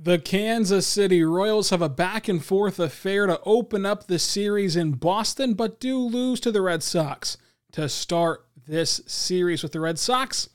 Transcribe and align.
The 0.00 0.20
Kansas 0.20 0.86
City 0.86 1.24
Royals 1.24 1.70
have 1.70 1.82
a 1.82 1.88
back 1.88 2.28
and 2.28 2.44
forth 2.44 2.78
affair 2.78 3.26
to 3.26 3.40
open 3.44 3.84
up 3.84 4.06
the 4.06 4.20
series 4.20 4.76
in 4.76 4.92
Boston, 4.92 5.54
but 5.54 5.80
do 5.80 5.98
lose 5.98 6.38
to 6.40 6.52
the 6.52 6.62
Red 6.62 6.84
Sox 6.84 7.36
to 7.72 7.88
start 7.88 8.46
this 8.64 9.00
series 9.06 9.64
with 9.64 9.72
the 9.72 9.80
Red 9.80 9.98
Sox. 9.98 10.50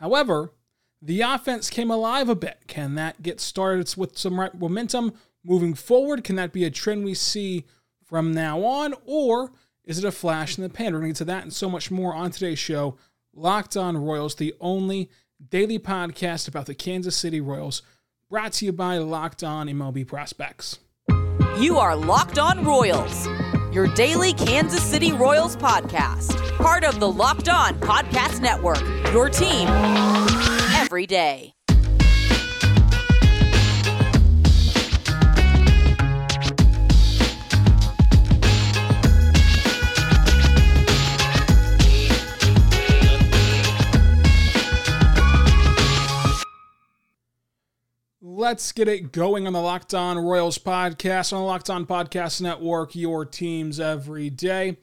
However, 0.00 0.52
the 1.00 1.20
offense 1.20 1.70
came 1.70 1.92
alive 1.92 2.28
a 2.28 2.34
bit. 2.34 2.64
Can 2.66 2.96
that 2.96 3.22
get 3.22 3.40
started 3.40 3.94
with 3.96 4.18
some 4.18 4.40
right 4.40 4.52
momentum 4.52 5.14
moving 5.44 5.74
forward? 5.74 6.24
Can 6.24 6.34
that 6.34 6.52
be 6.52 6.64
a 6.64 6.70
trend 6.70 7.04
we 7.04 7.14
see 7.14 7.66
from 8.04 8.34
now 8.34 8.64
on? 8.64 8.94
Or 9.04 9.52
is 9.84 9.98
it 9.98 10.04
a 10.04 10.10
flash 10.10 10.58
in 10.58 10.64
the 10.64 10.68
pan? 10.68 10.92
We're 10.92 10.98
going 10.98 11.14
to 11.14 11.18
get 11.18 11.18
to 11.18 11.24
that 11.26 11.44
and 11.44 11.52
so 11.52 11.70
much 11.70 11.92
more 11.92 12.16
on 12.16 12.32
today's 12.32 12.58
show. 12.58 12.96
Locked 13.32 13.76
on 13.76 13.96
Royals, 13.96 14.34
the 14.34 14.56
only 14.60 15.08
daily 15.50 15.78
podcast 15.78 16.48
about 16.48 16.66
the 16.66 16.74
Kansas 16.74 17.16
City 17.16 17.40
Royals 17.40 17.82
brought 18.28 18.52
to 18.54 18.64
you 18.64 18.72
by 18.72 18.98
Locked 18.98 19.44
On 19.44 19.68
MLB 19.68 20.06
Prospects. 20.06 20.80
You 21.58 21.78
are 21.78 21.94
Locked 21.94 22.38
On 22.38 22.64
Royals, 22.64 23.26
your 23.72 23.86
daily 23.94 24.32
Kansas 24.32 24.82
City 24.82 25.12
Royals 25.12 25.56
podcast, 25.56 26.36
part 26.58 26.84
of 26.84 26.98
the 26.98 27.10
Locked 27.10 27.48
On 27.48 27.74
Podcast 27.74 28.40
Network, 28.40 28.80
your 29.12 29.28
team 29.30 29.68
every 30.74 31.06
day. 31.06 31.55
Let's 48.46 48.70
get 48.70 48.86
it 48.86 49.10
going 49.10 49.48
on 49.48 49.54
the 49.54 49.60
Locked 49.60 49.92
On 49.92 50.16
Royals 50.16 50.56
podcast 50.56 51.32
on 51.32 51.40
the 51.40 51.44
Locked 51.44 51.68
On 51.68 51.84
Podcast 51.84 52.40
Network, 52.40 52.94
your 52.94 53.24
teams 53.24 53.80
every 53.80 54.30
day. 54.30 54.76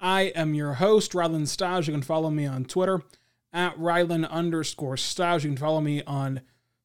I 0.00 0.22
am 0.34 0.54
your 0.54 0.72
host, 0.72 1.12
Rylan 1.12 1.46
Stiles. 1.46 1.86
You 1.86 1.92
can 1.92 2.00
follow 2.00 2.30
me 2.30 2.46
on 2.46 2.64
Twitter 2.64 3.02
at 3.52 3.76
Rylan 3.76 4.26
underscore 4.30 4.96
Stiles. 4.96 5.44
You 5.44 5.50
can 5.50 5.58
follow 5.58 5.82
me 5.82 6.02
on 6.04 6.40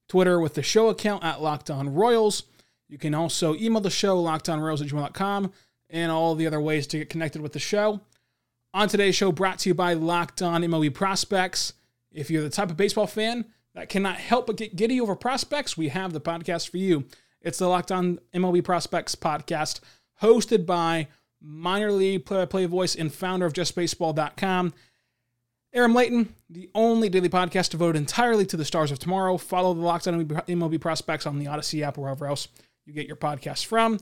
Twitter 0.10 0.38
with 0.42 0.56
the 0.56 0.62
show 0.62 0.90
account 0.90 1.24
at 1.24 1.42
Locked 1.42 1.70
On 1.70 1.94
Royals. 1.94 2.44
You 2.90 2.98
can 2.98 3.16
also 3.16 3.56
email 3.56 3.80
the 3.80 3.90
show, 3.90 4.22
lockedonroyals 4.22 4.82
at 4.82 4.90
gmail.com, 4.90 5.54
and 5.90 6.12
all 6.12 6.36
the 6.36 6.48
other 6.48 6.60
ways 6.60 6.86
to 6.88 6.98
get 6.98 7.10
connected 7.10 7.42
with 7.42 7.54
the 7.54 7.60
show. 7.60 8.02
On 8.74 8.90
today's 8.90 9.16
show, 9.16 9.32
brought 9.32 9.60
to 9.60 9.70
you 9.70 9.74
by 9.74 9.94
Locked 9.94 10.42
On 10.42 10.62
MLB 10.62 10.94
Prospects. 10.94 11.72
If 12.12 12.30
you're 12.30 12.44
the 12.44 12.50
type 12.50 12.72
of 12.72 12.76
baseball 12.76 13.08
fan 13.08 13.46
that 13.76 13.90
cannot 13.90 14.16
help 14.16 14.48
but 14.48 14.58
get 14.58 14.76
giddy 14.76 15.00
over 15.00 15.16
prospects, 15.16 15.78
we 15.78 15.90
have 15.90 16.14
the 16.14 16.22
podcast 16.22 16.70
for 16.70 16.78
you. 16.78 17.06
It's 17.42 17.60
the 17.60 17.68
Locked 17.68 17.92
On 17.92 18.20
MLB 18.34 18.64
Prospects 18.64 19.16
podcast, 19.16 19.82
hosted 20.22 20.66
by 20.66 21.10
minor 21.42 21.92
league 21.92 22.26
play-by-play 22.26 22.66
voice 22.66 22.96
and 22.96 23.14
founder 23.14 23.46
of 23.46 23.54
JustBaseball.com, 23.54 24.74
Aram 25.74 25.94
Leighton, 25.94 26.34
the 26.50 26.70
only 26.74 27.10
daily 27.10 27.28
podcast 27.28 27.70
devoted 27.70 28.00
entirely 28.00 28.46
to 28.46 28.56
the 28.56 28.64
stars 28.64 28.92
of 28.92 29.00
tomorrow. 29.00 29.38
Follow 29.38 29.74
the 29.74 29.82
Locked 29.82 30.08
On 30.08 30.26
MLB 30.26 30.80
Prospects 30.80 31.28
on 31.28 31.38
the 31.38 31.48
Odyssey 31.48 31.84
app 31.84 31.98
or 31.98 32.02
wherever 32.02 32.26
else 32.28 32.48
you 32.86 32.94
get 32.94 33.08
your 33.08 33.18
podcast 33.18 33.66
from. 33.66 34.00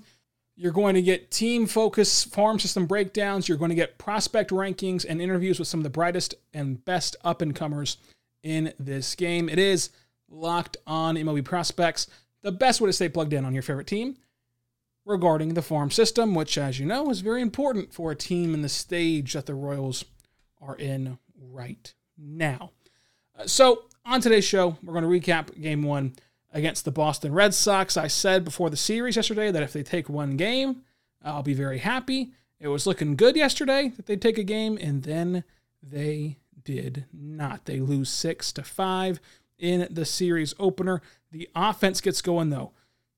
You're 0.56 0.72
going 0.72 0.94
to 0.94 1.02
get 1.02 1.32
team 1.32 1.66
focus 1.66 2.24
farm 2.26 2.60
system 2.60 2.86
breakdowns. 2.86 3.50
You're 3.50 3.58
going 3.58 3.70
to 3.70 3.76
get 3.76 3.98
prospect 3.98 4.52
rankings 4.52 5.04
and 5.08 5.20
interviews 5.20 5.58
with 5.58 5.68
some 5.68 5.80
of 5.80 5.84
the 5.84 5.90
brightest 5.90 6.36
and 6.54 6.86
best 6.86 7.16
up 7.24 7.42
and 7.42 7.56
comers 7.56 7.98
in 8.44 8.74
this 8.78 9.16
game. 9.16 9.50
It 9.50 9.58
is 9.58 9.90
locked 10.30 10.78
on 10.86 11.16
MLB 11.16 11.44
prospects, 11.44 12.08
the 12.42 12.52
best 12.52 12.82
way 12.82 12.88
to 12.88 12.94
stay 12.94 13.10
plugged 13.10 13.34
in 13.34 13.46
on 13.46 13.54
your 13.54 13.64
favorite 13.64 13.88
team 13.88 14.18
regarding 15.06 15.54
the 15.54 15.62
farm 15.62 15.92
system, 15.92 16.36
which, 16.36 16.58
as 16.58 16.80
you 16.80 16.86
know, 16.86 17.10
is 17.10 17.22
very 17.22 17.42
important 17.42 17.94
for 17.94 18.12
a 18.12 18.16
team 18.16 18.54
in 18.54 18.62
the 18.62 18.70
stage 18.70 19.34
that 19.34 19.46
the 19.46 19.56
Royals 19.56 20.06
are 20.62 20.76
in 20.76 21.18
right 21.38 21.94
now. 22.18 22.72
Uh, 23.38 23.48
so, 23.48 23.86
on 24.06 24.22
today's 24.22 24.46
show, 24.46 24.78
we're 24.84 25.00
going 25.00 25.04
to 25.04 25.32
recap 25.32 25.60
game 25.62 25.84
one 25.84 26.14
against 26.52 26.86
the 26.86 26.92
Boston 26.92 27.34
Red 27.34 27.54
Sox. 27.54 27.98
I 27.98 28.08
said 28.08 28.44
before 28.44 28.70
the 28.70 28.78
series 28.78 29.16
yesterday 29.16 29.52
that 29.52 29.64
if 29.64 29.74
they 29.74 29.84
take 29.84 30.10
one 30.10 30.38
game, 30.38 30.84
I'll 31.22 31.44
be 31.44 31.54
very 31.54 31.80
happy. 31.80 32.34
It 32.60 32.68
was 32.68 32.86
looking 32.86 33.16
good 33.16 33.36
yesterday 33.36 33.92
that 33.96 34.06
they'd 34.06 34.22
take 34.22 34.38
a 34.38 34.44
game, 34.44 34.78
and 34.80 35.04
then 35.04 35.44
they 35.82 36.38
did 36.64 37.06
not. 37.12 37.66
They 37.66 37.80
lose 37.80 38.10
six 38.10 38.52
to 38.54 38.64
five 38.64 39.20
in 39.58 39.88
the 39.90 40.06
series 40.06 40.54
opener. 40.60 41.02
The 41.32 41.50
offense 41.56 42.02
gets 42.02 42.22
going 42.22 42.50
though. 42.50 42.72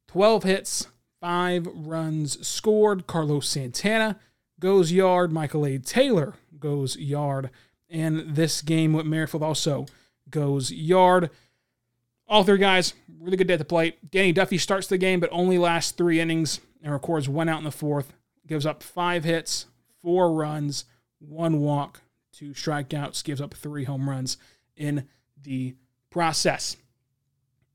12 0.08 0.44
hits, 0.44 0.88
five 1.20 1.68
runs 1.74 2.46
scored. 2.46 3.08
Carlos 3.08 3.48
Santana 3.48 4.20
goes 4.60 4.92
yard. 4.92 5.32
Michael 5.32 5.66
A. 5.66 5.78
Taylor 5.78 6.36
goes 6.60 6.98
yard. 6.98 7.50
And 7.90 8.36
this 8.36 8.62
game 8.62 8.94
Whit 8.94 9.06
Merrifield 9.06 9.44
also 9.44 9.86
goes 10.30 10.72
yard. 10.72 11.30
All 12.28 12.44
three 12.44 12.58
guys, 12.58 12.94
really 13.20 13.38
good 13.38 13.48
day 13.48 13.54
at 13.54 13.60
the 13.60 13.66
plate. 13.66 14.10
Danny 14.10 14.32
Duffy 14.32 14.58
starts 14.58 14.88
the 14.88 14.98
game, 14.98 15.20
but 15.20 15.30
only 15.32 15.58
lasts 15.58 15.92
three 15.92 16.20
innings 16.20 16.60
and 16.82 16.92
records 16.92 17.30
one 17.30 17.50
out 17.50 17.60
in 17.60 17.64
the 17.64 17.72
fourth. 17.72 18.14
Gives 18.48 18.66
up 18.66 18.82
five 18.82 19.24
hits, 19.24 19.68
four 20.02 20.32
runs, 20.32 20.86
one 21.20 21.60
walk, 21.60 22.02
two 22.38 22.52
strikeouts, 22.52 23.24
gives 23.24 23.42
up 23.42 23.54
three 23.54 23.86
home 23.86 24.10
runs 24.10 24.38
in 24.76 25.08
the 25.42 25.76
process. 26.10 26.76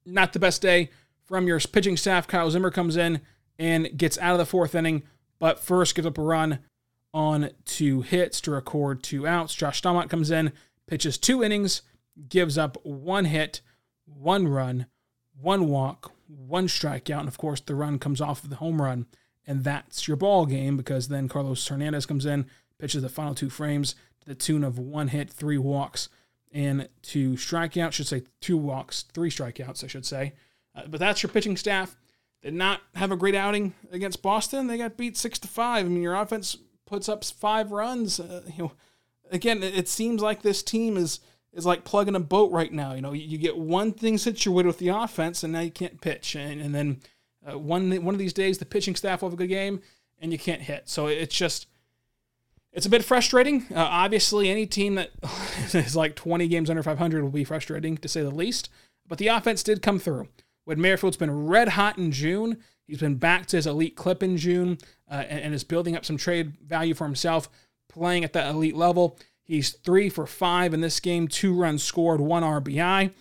Not 0.05 0.33
the 0.33 0.39
best 0.39 0.63
day 0.63 0.91
from 1.25 1.47
your 1.47 1.61
pitching 1.61 1.97
staff. 1.97 2.27
Kyle 2.27 2.51
Zimmer 2.51 2.71
comes 2.71 2.97
in 2.97 3.21
and 3.59 3.97
gets 3.97 4.19
out 4.19 4.33
of 4.33 4.39
the 4.39 4.47
fourth 4.47 4.75
inning, 4.75 5.03
but 5.39 5.61
first 5.61 5.95
gives 5.95 6.07
up 6.07 6.19
a 6.19 6.23
run 6.23 6.59
on 7.13 7.51
two 7.65 8.03
hits 8.03 8.41
to 8.43 8.51
record 8.51 9.03
two 9.03 9.27
outs. 9.27 9.55
Josh 9.55 9.81
Staumont 9.81 10.11
comes 10.11 10.31
in, 10.31 10.53
pitches 10.87 11.19
two 11.19 11.43
innings, 11.43 11.83
gives 12.29 12.59
up 12.59 12.77
one 12.85 13.27
hit, 13.27 13.61
one 14.05 14.49
run, 14.49 14.87
one 15.41 15.69
walk, 15.69 16.13
one 16.27 16.67
strikeout, 16.67 17.21
and 17.21 17.29
of 17.29 17.39
course 17.39 17.61
the 17.61 17.75
run 17.75 17.99
comes 17.99 18.21
off 18.21 18.45
of 18.45 18.51
the 18.51 18.57
home 18.57 18.81
run, 18.81 19.07
and 19.47 19.65
that's 19.65 20.07
your 20.07 20.17
ball 20.17 20.47
game 20.47 20.77
because 20.77 21.09
then 21.09 21.29
Carlos 21.29 21.67
Hernandez 21.67 22.07
comes 22.07 22.27
in, 22.27 22.47
pitches 22.79 23.03
the 23.03 23.09
final 23.09 23.35
two 23.35 23.51
frames, 23.51 23.95
the 24.31 24.35
tune 24.37 24.63
of 24.63 24.79
one 24.79 25.09
hit, 25.09 25.29
three 25.29 25.59
walks, 25.59 26.09
and 26.53 26.89
two 27.03 27.33
strikeouts. 27.33 27.93
Should 27.93 28.07
say 28.07 28.23
two 28.41 28.57
walks, 28.57 29.03
three 29.13 29.29
strikeouts, 29.29 29.83
I 29.83 29.89
should 29.89 30.07
say. 30.07 30.35
Uh, 30.73 30.83
but 30.87 31.01
that's 31.01 31.21
your 31.21 31.31
pitching 31.31 31.57
staff. 31.57 31.97
Did 32.41 32.55
not 32.55 32.81
have 32.95 33.11
a 33.11 33.17
great 33.17 33.35
outing 33.35 33.75
against 33.91 34.23
Boston. 34.23 34.69
They 34.69 34.79
got 34.79 34.97
beat 34.97 35.17
six 35.17 35.37
to 35.41 35.49
five. 35.49 35.85
I 35.85 35.89
mean, 35.89 36.01
your 36.01 36.15
offense 36.15 36.57
puts 36.87 37.09
up 37.09 37.25
five 37.25 37.73
runs. 37.73 38.21
Uh, 38.21 38.43
you 38.57 38.65
know, 38.65 38.73
again, 39.33 39.65
it, 39.65 39.77
it 39.77 39.89
seems 39.89 40.23
like 40.23 40.43
this 40.43 40.63
team 40.63 40.97
is 40.97 41.19
is 41.53 41.67
like 41.67 41.83
plugging 41.83 42.15
a 42.15 42.21
boat 42.21 42.53
right 42.53 42.73
now. 42.73 42.95
You 42.95 43.03
know, 43.03 43.13
you, 43.13 43.37
get 43.37 43.57
one 43.57 43.91
thing 43.93 44.17
situated 44.17 44.69
with 44.69 44.79
the 44.79 44.91
offense, 44.91 45.43
and 45.43 45.53
now 45.53 45.61
you 45.61 45.73
can't 45.73 46.01
pitch, 46.01 46.37
and, 46.37 46.61
and 46.61 46.73
then 46.73 47.01
uh, 47.45 47.59
one 47.59 47.91
one 48.05 48.15
of 48.15 48.21
these 48.21 48.33
days 48.33 48.59
the 48.59 48.65
pitching 48.65 48.95
staff 48.95 49.23
will 49.23 49.31
have 49.31 49.35
a 49.35 49.43
good 49.43 49.49
game, 49.49 49.81
and 50.21 50.31
you 50.31 50.39
can't 50.39 50.63
hit. 50.63 50.89
So 50.89 51.09
it's 51.09 51.35
just 51.35 51.67
it's 52.73 52.87
a 52.87 52.91
bit 52.91 53.05
frustrating. 53.05 53.67
Uh, 53.71 53.81
obviously, 53.81 54.49
any 54.49 54.67
team 54.67 54.95
that 54.95 55.11
is 55.75 55.97
like 55.97 56.15
20 56.15 56.49
games 56.49 56.71
under 56.71 56.83
500 56.83 57.23
will 57.23 57.31
be 57.31 57.45
frustrating 57.45 57.97
to 57.99 58.09
say 58.09 58.23
the 58.23 58.31
least. 58.31 58.69
But 59.07 59.19
the 59.19 59.29
offense 59.29 59.63
did 59.63 59.83
come 59.83 59.99
through. 59.99 60.29
Whit 60.65 60.79
Merrifield's 60.79 61.17
been 61.17 61.47
red 61.47 61.71
hot 61.71 61.99
in 61.99 62.13
June, 62.13 62.59
he's 62.87 63.01
been 63.01 63.17
back 63.17 63.47
to 63.47 63.57
his 63.57 63.67
elite 63.67 63.97
clip 63.97 64.23
in 64.23 64.37
June 64.37 64.79
uh, 65.11 65.25
and, 65.29 65.41
and 65.41 65.55
is 65.55 65.65
building 65.65 65.97
up 65.97 66.05
some 66.05 66.17
trade 66.17 66.59
value 66.65 66.95
for 66.95 67.05
himself, 67.05 67.49
playing 67.89 68.25
at 68.25 68.33
that 68.35 68.55
elite 68.55 68.77
level. 68.77 69.19
He's 69.43 69.71
three 69.71 70.09
for 70.09 70.27
five 70.27 70.73
in 70.73 70.81
this 70.81 71.01
game, 71.01 71.27
two 71.27 71.55
runs 71.55 71.83
scored, 71.83 72.21
one 72.21 72.45
RBI. 72.45 73.13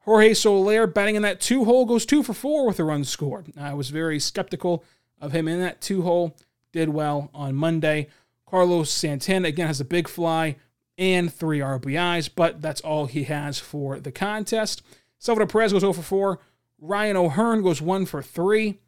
Jorge 0.00 0.34
Soler 0.34 0.86
batting 0.86 1.14
in 1.14 1.22
that 1.22 1.40
two 1.40 1.64
hole 1.64 1.86
goes 1.86 2.04
two 2.04 2.22
for 2.22 2.34
four 2.34 2.66
with 2.66 2.80
a 2.80 2.84
run 2.84 3.04
scored. 3.04 3.52
I 3.56 3.72
was 3.72 3.90
very 3.90 4.18
skeptical 4.18 4.84
of 5.20 5.32
him 5.32 5.46
in 5.46 5.60
that 5.60 5.80
two 5.80 6.02
hole. 6.02 6.36
Did 6.72 6.88
well 6.88 7.30
on 7.32 7.54
Monday. 7.54 8.08
Carlos 8.54 8.88
Santana 8.88 9.48
again 9.48 9.66
has 9.66 9.80
a 9.80 9.84
big 9.84 10.06
fly 10.06 10.54
and 10.96 11.34
three 11.34 11.58
RBIs, 11.58 12.30
but 12.32 12.62
that's 12.62 12.80
all 12.82 13.06
he 13.06 13.24
has 13.24 13.58
for 13.58 13.98
the 13.98 14.12
contest. 14.12 14.80
Salvador 15.18 15.48
Perez 15.48 15.72
goes 15.72 15.80
0 15.80 15.92
for 15.92 16.02
4. 16.02 16.38
Ryan 16.78 17.16
O'Hearn 17.16 17.62
goes 17.64 17.82
1 17.82 18.06
for 18.06 18.22
3. 18.22 18.78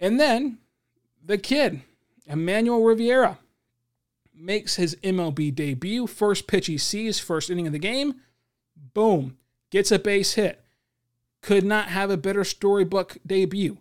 And 0.00 0.20
then 0.20 0.58
the 1.24 1.38
kid, 1.38 1.80
Emmanuel 2.24 2.84
Rivera, 2.84 3.40
makes 4.32 4.76
his 4.76 4.94
MLB 5.02 5.52
debut. 5.52 6.06
First 6.06 6.46
pitch 6.46 6.68
he 6.68 6.78
sees, 6.78 7.18
first 7.18 7.50
inning 7.50 7.66
of 7.66 7.72
the 7.72 7.80
game. 7.80 8.20
Boom. 8.76 9.38
Gets 9.70 9.90
a 9.90 9.98
base 9.98 10.34
hit. 10.34 10.62
Could 11.42 11.64
not 11.64 11.88
have 11.88 12.12
a 12.12 12.16
better 12.16 12.44
storybook 12.44 13.18
debut. 13.26 13.78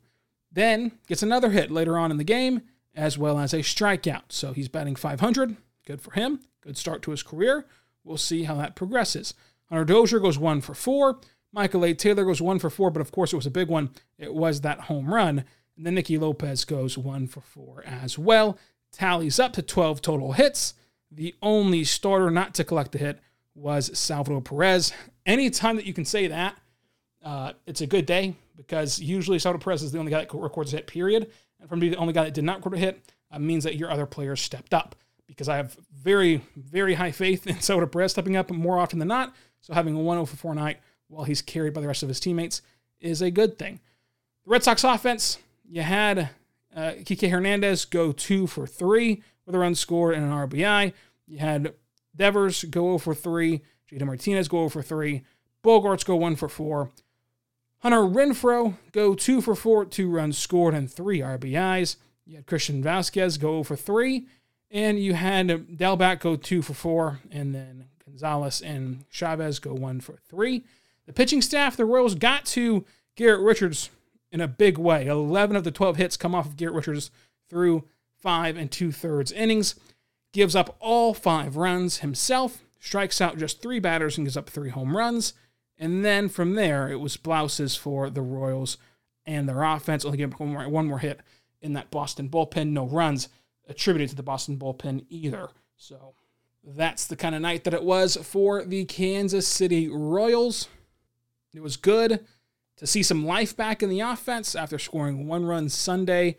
Then 0.51 0.93
gets 1.07 1.21
another 1.21 1.51
hit 1.51 1.69
later 1.69 1.99
on 1.99 2.09
in 2.09 2.17
the 2.17 2.23
game 2.23 2.63
as 2.95 3.17
well 3.17 3.39
as 3.39 3.53
a 3.53 3.59
strikeout. 3.59 4.23
So 4.29 4.53
he's 4.53 4.69
batting 4.69 4.95
500. 4.95 5.57
Good 5.85 6.01
for 6.01 6.11
him. 6.11 6.39
Good 6.61 6.77
start 6.77 7.01
to 7.03 7.11
his 7.11 7.23
career. 7.23 7.65
We'll 8.03 8.17
see 8.17 8.43
how 8.43 8.55
that 8.55 8.75
progresses. 8.75 9.33
Hunter 9.69 9.85
Dozier 9.85 10.19
goes 10.19 10.37
one 10.37 10.61
for 10.61 10.73
four. 10.73 11.19
Michael 11.51 11.85
A. 11.85 11.93
Taylor 11.93 12.25
goes 12.25 12.41
one 12.41 12.59
for 12.59 12.69
four, 12.69 12.91
but 12.91 13.01
of 13.01 13.11
course 13.11 13.33
it 13.33 13.37
was 13.37 13.45
a 13.45 13.51
big 13.51 13.69
one. 13.69 13.89
It 14.17 14.33
was 14.33 14.61
that 14.61 14.81
home 14.81 15.13
run. 15.13 15.45
And 15.77 15.85
then 15.85 15.95
Nicky 15.95 16.17
Lopez 16.17 16.65
goes 16.65 16.97
one 16.97 17.27
for 17.27 17.41
four 17.41 17.83
as 17.85 18.17
well. 18.17 18.57
Tallies 18.91 19.39
up 19.39 19.53
to 19.53 19.61
12 19.61 20.01
total 20.01 20.33
hits. 20.33 20.73
The 21.11 21.35
only 21.41 21.83
starter 21.83 22.29
not 22.29 22.53
to 22.55 22.63
collect 22.63 22.95
a 22.95 22.97
hit 22.97 23.19
was 23.53 23.97
Salvador 23.97 24.41
Perez. 24.41 24.93
Anytime 25.25 25.75
that 25.77 25.85
you 25.85 25.93
can 25.93 26.05
say 26.05 26.27
that, 26.27 26.57
uh, 27.23 27.53
it's 27.65 27.81
a 27.81 27.87
good 27.87 28.05
day 28.05 28.35
because 28.55 28.99
usually 28.99 29.39
Salvador 29.39 29.63
Perez 29.63 29.83
is 29.83 29.91
the 29.91 29.99
only 29.99 30.11
guy 30.11 30.19
that 30.19 30.33
records 30.33 30.73
a 30.73 30.77
hit, 30.77 30.87
period. 30.87 31.31
And 31.65 31.69
for 31.71 31.77
me, 31.77 31.89
the 31.89 31.97
only 31.97 32.13
guy 32.13 32.25
that 32.25 32.35
did 32.35 32.43
not 32.43 32.61
quarter 32.61 32.77
hit 32.77 33.11
uh, 33.31 33.39
means 33.39 33.63
that 33.63 33.75
your 33.75 33.89
other 33.89 34.05
players 34.05 34.39
stepped 34.39 34.71
up 34.71 34.95
because 35.25 35.49
I 35.49 35.57
have 35.57 35.75
very, 35.91 36.43
very 36.55 36.93
high 36.93 37.09
faith 37.09 37.47
in 37.47 37.59
Salvador 37.59 37.87
Perez 37.87 38.11
stepping 38.11 38.35
up 38.35 38.51
more 38.51 38.77
often 38.77 38.99
than 38.99 39.07
not. 39.07 39.33
So 39.61 39.73
having 39.73 39.95
a 39.95 39.99
1 39.99 40.15
0 40.15 40.25
for 40.27 40.35
4 40.35 40.53
night 40.53 40.77
while 41.07 41.23
he's 41.23 41.41
carried 41.41 41.73
by 41.73 41.81
the 41.81 41.87
rest 41.87 42.03
of 42.03 42.09
his 42.09 42.19
teammates 42.19 42.61
is 42.99 43.23
a 43.23 43.31
good 43.31 43.57
thing. 43.57 43.79
The 44.43 44.51
Red 44.51 44.63
Sox 44.63 44.83
offense, 44.83 45.39
you 45.67 45.81
had 45.81 46.29
uh, 46.75 46.91
Kike 46.99 47.31
Hernandez 47.31 47.85
go 47.85 48.11
two 48.11 48.45
for 48.45 48.67
three 48.67 49.23
with 49.47 49.55
a 49.55 49.59
run 49.59 49.73
scored 49.73 50.13
and 50.13 50.23
an 50.23 50.31
RBI. 50.31 50.93
You 51.25 51.39
had 51.39 51.73
Devers 52.15 52.63
go 52.65 52.89
0 52.89 52.97
for 52.99 53.15
3, 53.15 53.59
JD 53.91 54.05
Martinez 54.05 54.47
go 54.47 54.57
0 54.57 54.69
for 54.69 54.83
3, 54.83 55.23
Bogaerts 55.63 56.05
go 56.05 56.15
1 56.15 56.35
for 56.35 56.47
4, 56.47 56.91
Hunter 57.85 57.99
Renfroe 57.99 58.73
go 58.93 59.13
2 59.13 59.41
for 59.41 59.53
4, 59.53 59.85
2 59.85 60.09
runs 60.09 60.39
scored 60.39 60.73
and 60.73 60.91
3 60.91 61.19
RBIs. 61.19 61.97
You 62.25 62.37
had 62.37 62.47
Christian 62.47 62.83
Vazquez 62.83 63.39
go 63.39 63.51
0 63.51 63.63
for 63.63 63.75
3, 63.75 64.25
and 64.71 64.99
you 64.99 65.13
had 65.13 65.49
Dalbec 65.49 66.21
go 66.21 66.35
2 66.35 66.63
for 66.63 66.73
4, 66.73 67.19
and 67.29 67.53
then 67.53 67.85
Gonzalez 68.03 68.63
and 68.63 69.07
Chavis 69.11 69.61
go 69.61 69.75
1 69.75 69.99
for 69.99 70.17
3. 70.27 70.65
The 71.05 71.13
pitching 71.13 71.43
staff, 71.43 71.77
the 71.77 71.85
Royals 71.85 72.15
got 72.15 72.45
to 72.45 72.85
Garrett 73.15 73.41
Richards 73.41 73.91
in 74.31 74.41
a 74.41 74.47
big 74.47 74.79
way. 74.79 75.05
11 75.05 75.55
of 75.55 75.63
the 75.63 75.69
12 75.69 75.97
hits 75.97 76.17
come 76.17 76.33
off 76.33 76.47
of 76.47 76.57
Garrett 76.57 76.77
Richards 76.77 77.11
through 77.51 77.83
five 78.17 78.57
and 78.57 78.71
two 78.71 78.91
thirds 78.91 79.31
innings 79.31 79.75
gives 80.33 80.55
up 80.55 80.75
all 80.79 81.13
five 81.13 81.55
runs 81.55 81.99
himself, 81.99 82.63
strikes 82.79 83.21
out 83.21 83.37
just 83.37 83.61
three 83.61 83.79
batters 83.79 84.17
and 84.17 84.25
gives 84.25 84.35
up 84.35 84.49
three 84.49 84.69
home 84.69 84.97
runs. 84.97 85.33
And 85.77 86.05
then 86.05 86.29
from 86.29 86.55
there, 86.55 86.89
it 86.89 86.99
was 86.99 87.17
blouses 87.17 87.75
for 87.75 88.09
the 88.09 88.21
Royals 88.21 88.77
and 89.25 89.49
their 89.49 89.63
offense, 89.63 90.05
only 90.05 90.17
giving 90.17 90.37
one 90.37 90.49
more, 90.53 90.69
one 90.69 90.87
more 90.87 90.99
hit 90.99 91.19
in 91.61 91.73
that 91.73 91.91
Boston 91.91 92.29
bullpen. 92.29 92.69
No 92.69 92.85
runs 92.85 93.27
attributed 93.67 94.09
to 94.09 94.15
the 94.15 94.23
Boston 94.23 94.57
bullpen 94.57 95.05
either. 95.09 95.49
So 95.75 96.13
that's 96.63 97.07
the 97.07 97.15
kind 97.15 97.35
of 97.35 97.41
night 97.41 97.63
that 97.63 97.73
it 97.73 97.83
was 97.83 98.15
for 98.15 98.63
the 98.63 98.85
Kansas 98.85 99.47
City 99.47 99.89
Royals. 99.89 100.67
It 101.53 101.61
was 101.61 101.77
good 101.77 102.25
to 102.77 102.87
see 102.87 103.03
some 103.03 103.25
life 103.25 103.55
back 103.55 103.81
in 103.81 103.89
the 103.89 104.01
offense 104.01 104.55
after 104.55 104.77
scoring 104.77 105.27
one 105.27 105.45
run 105.45 105.69
Sunday, 105.69 106.37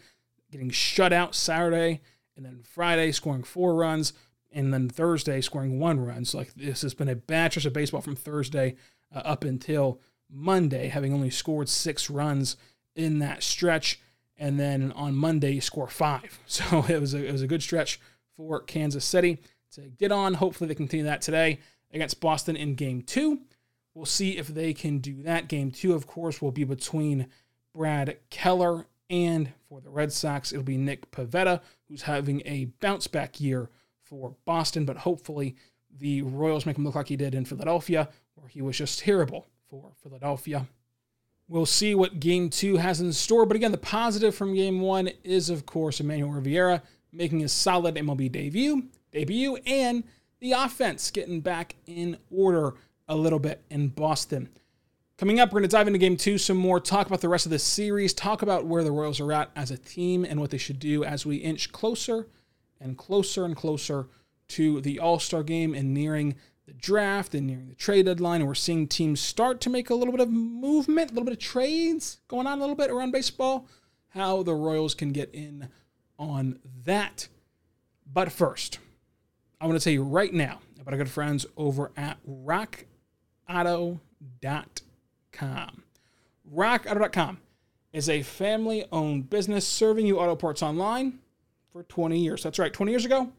getting 0.50 0.70
shut 0.70 1.12
out 1.12 1.34
Saturday, 1.34 2.00
and 2.36 2.44
then 2.44 2.62
Friday 2.62 3.12
scoring 3.12 3.42
four 3.42 3.74
runs, 3.74 4.12
and 4.52 4.72
then 4.72 4.88
Thursday 4.88 5.40
scoring 5.40 5.78
one 5.78 6.00
run. 6.00 6.24
So 6.24 6.38
like 6.38 6.54
this 6.54 6.82
has 6.82 6.94
been 6.94 7.08
a 7.08 7.16
batch 7.16 7.56
of 7.64 7.72
baseball 7.72 8.02
from 8.02 8.16
Thursday 8.16 8.76
uh, 9.14 9.18
up 9.18 9.44
until 9.44 10.00
Monday, 10.30 10.88
having 10.88 11.12
only 11.12 11.30
scored 11.30 11.68
six 11.68 12.10
runs 12.10 12.56
in 12.94 13.18
that 13.20 13.42
stretch, 13.42 14.00
and 14.36 14.58
then 14.58 14.92
on 14.92 15.14
Monday 15.14 15.52
you 15.52 15.60
score 15.60 15.88
five. 15.88 16.38
So 16.46 16.84
it 16.88 17.00
was 17.00 17.14
a, 17.14 17.24
it 17.24 17.32
was 17.32 17.42
a 17.42 17.46
good 17.46 17.62
stretch 17.62 18.00
for 18.36 18.60
Kansas 18.60 19.04
City 19.04 19.40
to 19.72 19.82
get 19.82 20.12
on. 20.12 20.34
Hopefully 20.34 20.68
they 20.68 20.74
continue 20.74 21.04
that 21.06 21.22
today 21.22 21.60
against 21.92 22.20
Boston 22.20 22.56
in 22.56 22.74
Game 22.74 23.02
Two. 23.02 23.40
We'll 23.94 24.06
see 24.06 24.36
if 24.36 24.48
they 24.48 24.74
can 24.74 24.98
do 24.98 25.22
that. 25.22 25.48
Game 25.48 25.70
two, 25.70 25.94
of 25.94 26.06
course, 26.06 26.42
will 26.42 26.52
be 26.52 26.64
between 26.64 27.28
Brad 27.72 28.18
Keller 28.30 28.86
and 29.08 29.52
for 29.68 29.80
the 29.80 29.90
Red 29.90 30.12
Sox, 30.12 30.52
it'll 30.52 30.64
be 30.64 30.76
Nick 30.76 31.10
Pivetta, 31.10 31.60
who's 31.88 32.02
having 32.02 32.42
a 32.44 32.66
bounce 32.80 33.06
back 33.06 33.40
year 33.40 33.70
for 34.00 34.34
Boston, 34.44 34.84
but 34.84 34.98
hopefully 34.98 35.56
the 35.98 36.22
Royals 36.22 36.66
make 36.66 36.76
him 36.76 36.84
look 36.84 36.94
like 36.94 37.08
he 37.08 37.16
did 37.16 37.34
in 37.34 37.44
Philadelphia, 37.44 38.08
where 38.36 38.48
he 38.48 38.62
was 38.62 38.78
just 38.78 39.00
terrible 39.00 39.46
for 39.68 39.92
Philadelphia. 40.02 40.66
We'll 41.48 41.66
see 41.66 41.94
what 41.94 42.20
game 42.20 42.50
two 42.50 42.76
has 42.76 43.00
in 43.00 43.12
store. 43.12 43.46
But 43.46 43.56
again, 43.56 43.72
the 43.72 43.78
positive 43.78 44.34
from 44.34 44.54
game 44.54 44.80
one 44.80 45.10
is, 45.22 45.50
of 45.50 45.66
course, 45.66 46.00
Emmanuel 46.00 46.30
Rivera 46.30 46.82
making 47.12 47.42
a 47.44 47.48
solid 47.48 47.94
MLB 47.94 48.30
debut, 48.30 48.84
debut, 49.12 49.56
and 49.66 50.04
the 50.40 50.52
offense 50.52 51.10
getting 51.10 51.40
back 51.40 51.76
in 51.86 52.18
order 52.30 52.74
a 53.08 53.16
little 53.16 53.38
bit 53.38 53.62
in 53.70 53.88
Boston. 53.88 54.48
Coming 55.18 55.40
up, 55.40 55.48
we're 55.48 55.60
going 55.60 55.70
to 55.70 55.74
dive 55.74 55.86
into 55.86 55.98
game 55.98 56.16
two 56.16 56.36
some 56.36 56.58
more, 56.58 56.78
talk 56.78 57.06
about 57.06 57.22
the 57.22 57.28
rest 57.28 57.46
of 57.46 57.50
the 57.50 57.58
series, 57.58 58.12
talk 58.12 58.42
about 58.42 58.66
where 58.66 58.84
the 58.84 58.92
Royals 58.92 59.20
are 59.20 59.32
at 59.32 59.50
as 59.56 59.70
a 59.70 59.78
team 59.78 60.24
and 60.24 60.38
what 60.40 60.50
they 60.50 60.58
should 60.58 60.78
do 60.78 61.04
as 61.04 61.24
we 61.24 61.36
inch 61.36 61.72
closer 61.72 62.26
and 62.80 62.98
closer 62.98 63.44
and 63.44 63.56
closer 63.56 64.08
to 64.48 64.80
the 64.82 64.98
All 64.98 65.18
Star 65.18 65.42
game 65.42 65.74
and 65.74 65.94
nearing 65.94 66.34
the 66.66 66.72
draft 66.72 67.34
and 67.34 67.46
nearing 67.46 67.68
the 67.68 67.74
trade 67.74 68.06
deadline. 68.06 68.40
And 68.40 68.48
we're 68.48 68.54
seeing 68.54 68.86
teams 68.88 69.20
start 69.20 69.60
to 69.62 69.70
make 69.70 69.90
a 69.90 69.94
little 69.94 70.12
bit 70.12 70.20
of 70.20 70.30
movement, 70.30 71.10
a 71.10 71.14
little 71.14 71.24
bit 71.24 71.34
of 71.34 71.38
trades 71.38 72.18
going 72.28 72.46
on 72.46 72.58
a 72.58 72.60
little 72.60 72.76
bit 72.76 72.90
around 72.90 73.12
baseball. 73.12 73.66
How 74.08 74.42
the 74.42 74.54
Royals 74.54 74.94
can 74.94 75.10
get 75.10 75.34
in 75.34 75.68
on 76.18 76.58
that. 76.84 77.28
But 78.10 78.32
first, 78.32 78.78
I 79.60 79.66
want 79.66 79.78
to 79.78 79.84
tell 79.84 79.92
you 79.92 80.02
right 80.02 80.32
now 80.32 80.60
about 80.80 80.92
our 80.94 80.98
good 80.98 81.10
friends 81.10 81.46
over 81.56 81.92
at 81.96 82.18
rockauto.com 82.26 84.00
rockauto.com. 86.52 87.38
Is 87.92 88.08
a 88.10 88.22
family 88.22 88.84
owned 88.92 89.30
business 89.30 89.66
serving 89.66 90.06
you 90.06 90.18
auto 90.18 90.36
parts 90.36 90.62
online 90.62 91.20
for 91.72 91.82
20 91.82 92.18
years. 92.18 92.42
That's 92.42 92.58
right, 92.58 92.72
20 92.72 92.92
years 92.92 93.06
ago, 93.06 93.32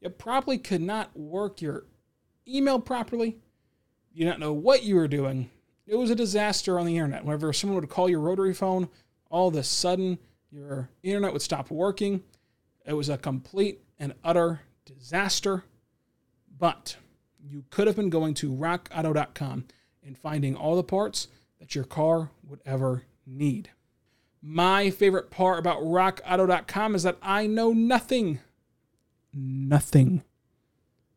you 0.00 0.08
probably 0.08 0.56
could 0.56 0.80
not 0.80 1.14
work 1.14 1.60
your 1.60 1.84
email 2.56 2.80
properly. 2.80 3.36
You 4.12 4.24
didn't 4.24 4.40
know 4.40 4.52
what 4.52 4.82
you 4.82 4.96
were 4.96 5.08
doing. 5.08 5.50
It 5.86 5.96
was 5.96 6.10
a 6.10 6.14
disaster 6.14 6.78
on 6.78 6.86
the 6.86 6.96
internet. 6.96 7.24
Whenever 7.24 7.52
someone 7.52 7.80
would 7.80 7.90
call 7.90 8.08
your 8.08 8.20
rotary 8.20 8.54
phone, 8.54 8.88
all 9.30 9.48
of 9.48 9.56
a 9.56 9.62
sudden 9.62 10.18
your 10.50 10.88
internet 11.02 11.32
would 11.32 11.42
stop 11.42 11.70
working. 11.70 12.22
It 12.84 12.94
was 12.94 13.08
a 13.08 13.18
complete 13.18 13.80
and 13.98 14.14
utter 14.24 14.60
disaster. 14.84 15.64
But 16.58 16.96
you 17.42 17.64
could 17.70 17.86
have 17.86 17.96
been 17.96 18.10
going 18.10 18.34
to 18.34 18.50
rockauto.com 18.50 19.64
and 20.04 20.18
finding 20.18 20.54
all 20.54 20.76
the 20.76 20.82
parts 20.82 21.28
that 21.58 21.74
your 21.74 21.84
car 21.84 22.30
would 22.46 22.60
ever 22.64 23.04
need. 23.26 23.70
My 24.42 24.90
favorite 24.90 25.30
part 25.30 25.58
about 25.58 25.80
rockauto.com 25.80 26.94
is 26.94 27.02
that 27.02 27.18
I 27.22 27.46
know 27.46 27.72
nothing, 27.72 28.40
nothing 29.32 30.22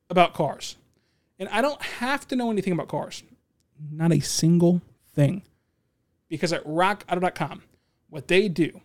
about 0.09 0.33
cars. 0.33 0.75
And 1.39 1.49
I 1.49 1.61
don't 1.61 1.81
have 1.81 2.27
to 2.29 2.35
know 2.35 2.51
anything 2.51 2.73
about 2.73 2.87
cars. 2.87 3.23
Not 3.91 4.11
a 4.11 4.19
single 4.19 4.81
thing. 5.13 5.43
Because 6.29 6.53
at 6.53 6.63
rockauto.com, 6.65 7.63
what 8.09 8.27
they 8.27 8.47
do 8.47 8.81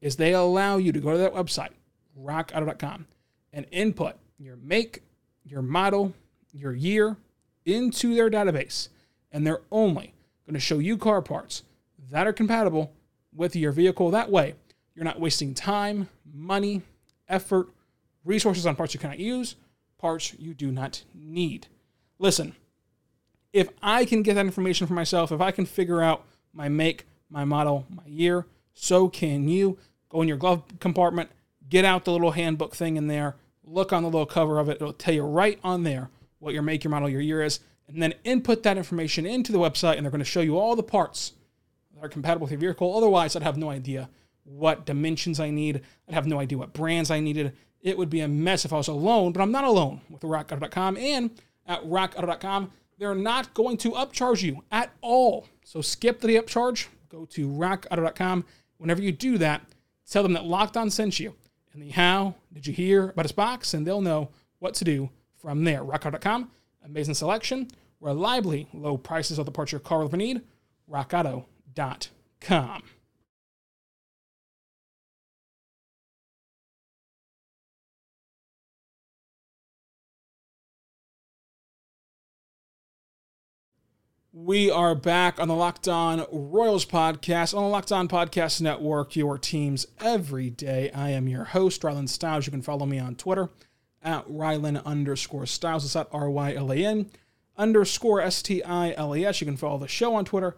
is 0.00 0.16
they 0.16 0.32
allow 0.32 0.76
you 0.76 0.92
to 0.92 1.00
go 1.00 1.12
to 1.12 1.18
that 1.18 1.34
website, 1.34 1.70
rockauto.com, 2.18 3.06
and 3.52 3.66
input 3.70 4.16
your 4.38 4.56
make, 4.56 5.02
your 5.44 5.62
model, 5.62 6.14
your 6.52 6.72
year 6.72 7.16
into 7.64 8.14
their 8.14 8.30
database 8.30 8.88
and 9.32 9.46
they're 9.46 9.62
only 9.70 10.14
going 10.46 10.54
to 10.54 10.60
show 10.60 10.78
you 10.78 10.96
car 10.96 11.22
parts 11.22 11.62
that 12.10 12.26
are 12.26 12.32
compatible 12.32 12.92
with 13.34 13.54
your 13.54 13.72
vehicle. 13.72 14.10
That 14.10 14.30
way, 14.30 14.54
you're 14.94 15.04
not 15.04 15.20
wasting 15.20 15.54
time, 15.54 16.08
money, 16.32 16.82
effort, 17.28 17.68
resources 18.24 18.66
on 18.66 18.76
parts 18.76 18.94
you 18.94 19.00
cannot 19.00 19.18
use, 19.18 19.56
parts 19.98 20.34
you 20.38 20.54
do 20.54 20.72
not 20.72 21.04
need. 21.14 21.68
Listen, 22.20 22.54
if 23.52 23.68
I 23.82 24.04
can 24.04 24.22
get 24.22 24.34
that 24.34 24.46
information 24.46 24.86
for 24.86 24.94
myself, 24.94 25.32
if 25.32 25.40
I 25.40 25.50
can 25.50 25.66
figure 25.66 26.00
out 26.00 26.24
my 26.52 26.68
make, 26.68 27.06
my 27.28 27.44
model, 27.44 27.86
my 27.90 28.06
year, 28.06 28.46
so 28.72 29.08
can 29.08 29.48
you. 29.48 29.76
Go 30.08 30.22
in 30.22 30.28
your 30.28 30.36
glove 30.36 30.62
compartment, 30.78 31.30
get 31.68 31.84
out 31.84 32.04
the 32.04 32.12
little 32.12 32.32
handbook 32.32 32.76
thing 32.76 32.96
in 32.96 33.08
there, 33.08 33.36
look 33.64 33.92
on 33.92 34.02
the 34.02 34.08
little 34.08 34.26
cover 34.26 34.58
of 34.58 34.68
it. 34.68 34.76
It'll 34.76 34.92
tell 34.92 35.14
you 35.14 35.22
right 35.22 35.58
on 35.64 35.82
there 35.82 36.10
what 36.38 36.54
your 36.54 36.62
make, 36.62 36.84
your 36.84 36.92
model, 36.92 37.08
your 37.08 37.20
year 37.20 37.42
is 37.42 37.60
and 37.92 38.02
then 38.02 38.14
input 38.24 38.62
that 38.62 38.76
information 38.76 39.26
into 39.26 39.52
the 39.52 39.58
website, 39.58 39.96
and 39.96 40.04
they're 40.04 40.10
going 40.10 40.20
to 40.20 40.24
show 40.24 40.40
you 40.40 40.56
all 40.56 40.76
the 40.76 40.82
parts 40.82 41.32
that 41.94 42.04
are 42.04 42.08
compatible 42.08 42.44
with 42.44 42.52
your 42.52 42.60
vehicle. 42.60 42.96
Otherwise, 42.96 43.34
I'd 43.34 43.42
have 43.42 43.56
no 43.56 43.70
idea 43.70 44.08
what 44.44 44.86
dimensions 44.86 45.40
I 45.40 45.50
need. 45.50 45.82
I'd 46.08 46.14
have 46.14 46.26
no 46.26 46.38
idea 46.38 46.58
what 46.58 46.72
brands 46.72 47.10
I 47.10 47.20
needed. 47.20 47.52
It 47.82 47.98
would 47.98 48.10
be 48.10 48.20
a 48.20 48.28
mess 48.28 48.64
if 48.64 48.72
I 48.72 48.76
was 48.76 48.88
alone, 48.88 49.32
but 49.32 49.42
I'm 49.42 49.52
not 49.52 49.64
alone 49.64 50.02
with 50.08 50.22
rockauto.com. 50.22 50.96
And 50.98 51.30
at 51.70 51.82
rockauto.com, 51.84 52.72
they're 52.98 53.14
not 53.14 53.54
going 53.54 53.78
to 53.78 53.92
upcharge 53.92 54.42
you 54.42 54.62
at 54.70 54.90
all. 55.00 55.46
So 55.64 55.80
skip 55.80 56.20
the 56.20 56.36
upcharge, 56.36 56.88
go 57.08 57.24
to 57.26 57.48
rockauto.com. 57.48 58.44
Whenever 58.76 59.00
you 59.00 59.12
do 59.12 59.38
that, 59.38 59.62
tell 60.10 60.22
them 60.22 60.34
that 60.34 60.44
Locked 60.44 60.76
On 60.76 60.90
sent 60.90 61.18
you. 61.20 61.34
And 61.72 61.82
the 61.82 61.90
how 61.90 62.34
did 62.52 62.66
you 62.66 62.72
hear 62.72 63.10
about 63.10 63.22
this 63.22 63.32
box? 63.32 63.72
And 63.72 63.86
they'll 63.86 64.00
know 64.00 64.28
what 64.58 64.74
to 64.74 64.84
do 64.84 65.08
from 65.36 65.64
there. 65.64 65.82
Rockauto.com, 65.82 66.50
amazing 66.84 67.14
selection, 67.14 67.68
reliably 68.00 68.68
low 68.74 68.98
prices 68.98 69.38
of 69.38 69.46
the 69.46 69.52
parts 69.52 69.72
your 69.72 69.80
car 69.80 69.98
will 69.98 70.06
ever 70.06 70.16
need. 70.16 70.42
rockauto.com. 70.90 72.82
We 84.32 84.70
are 84.70 84.94
back 84.94 85.40
on 85.40 85.48
the 85.48 85.56
Locked 85.56 85.88
On 85.88 86.24
Royals 86.30 86.86
podcast 86.86 87.52
on 87.52 87.64
the 87.64 87.68
Locked 87.68 87.90
On 87.90 88.06
Podcast 88.06 88.60
Network, 88.60 89.16
your 89.16 89.36
teams 89.38 89.88
every 89.98 90.50
day. 90.50 90.88
I 90.92 91.10
am 91.10 91.26
your 91.26 91.42
host, 91.42 91.82
Rylan 91.82 92.08
Stiles. 92.08 92.46
You 92.46 92.52
can 92.52 92.62
follow 92.62 92.86
me 92.86 93.00
on 93.00 93.16
Twitter 93.16 93.48
at 94.00 94.28
Rylan 94.28 94.84
underscore 94.84 95.46
Stiles. 95.46 95.84
It's 95.84 95.96
at 95.96 96.06
R 96.12 96.30
Y 96.30 96.54
L 96.54 96.72
A 96.72 96.76
N 96.76 97.10
underscore 97.56 98.20
S 98.20 98.40
T 98.40 98.62
I 98.62 98.92
L 98.92 99.16
E 99.16 99.24
S. 99.24 99.40
You 99.40 99.48
can 99.48 99.56
follow 99.56 99.78
the 99.78 99.88
show 99.88 100.14
on 100.14 100.24
Twitter 100.24 100.56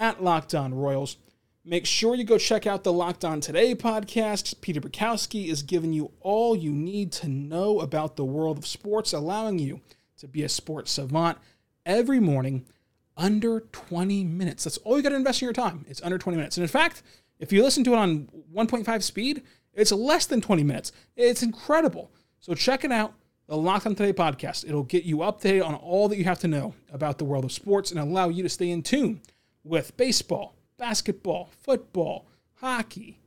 at 0.00 0.20
Locked 0.20 0.52
On 0.56 0.74
Royals. 0.74 1.16
Make 1.64 1.86
sure 1.86 2.16
you 2.16 2.24
go 2.24 2.38
check 2.38 2.66
out 2.66 2.82
the 2.82 2.92
Locked 2.92 3.24
On 3.24 3.40
Today 3.40 3.76
podcast. 3.76 4.60
Peter 4.62 4.80
Bukowski 4.80 5.46
is 5.46 5.62
giving 5.62 5.92
you 5.92 6.10
all 6.18 6.56
you 6.56 6.72
need 6.72 7.12
to 7.12 7.28
know 7.28 7.78
about 7.78 8.16
the 8.16 8.24
world 8.24 8.58
of 8.58 8.66
sports, 8.66 9.12
allowing 9.12 9.60
you 9.60 9.80
to 10.16 10.26
be 10.26 10.42
a 10.42 10.48
sports 10.48 10.90
savant 10.90 11.38
every 11.86 12.18
morning 12.18 12.66
under 13.16 13.60
20 13.60 14.24
minutes. 14.24 14.64
That's 14.64 14.78
all 14.78 14.96
you 14.96 15.02
got 15.02 15.10
to 15.10 15.16
invest 15.16 15.42
in 15.42 15.46
your 15.46 15.52
time. 15.52 15.84
It's 15.88 16.02
under 16.02 16.18
20 16.18 16.36
minutes. 16.36 16.56
And 16.56 16.62
in 16.62 16.68
fact, 16.68 17.02
if 17.38 17.52
you 17.52 17.62
listen 17.62 17.84
to 17.84 17.92
it 17.94 17.98
on 17.98 18.28
1.5 18.54 19.02
speed, 19.02 19.42
it's 19.74 19.92
less 19.92 20.26
than 20.26 20.40
20 20.40 20.62
minutes. 20.62 20.92
It's 21.16 21.42
incredible. 21.42 22.10
So 22.40 22.54
check 22.54 22.84
it 22.84 22.92
out, 22.92 23.14
the 23.46 23.56
Locked 23.56 23.86
On 23.86 23.94
Today 23.94 24.12
podcast. 24.12 24.66
It'll 24.66 24.82
get 24.82 25.04
you 25.04 25.22
up 25.22 25.40
to 25.40 25.48
date 25.48 25.60
on 25.60 25.74
all 25.74 26.08
that 26.08 26.18
you 26.18 26.24
have 26.24 26.40
to 26.40 26.48
know 26.48 26.74
about 26.92 27.18
the 27.18 27.24
world 27.24 27.44
of 27.44 27.52
sports 27.52 27.90
and 27.90 28.00
allow 28.00 28.28
you 28.28 28.42
to 28.42 28.48
stay 28.48 28.70
in 28.70 28.82
tune 28.82 29.20
with 29.64 29.96
baseball, 29.96 30.54
basketball, 30.76 31.50
football, 31.60 32.26
hockey, 32.54 33.18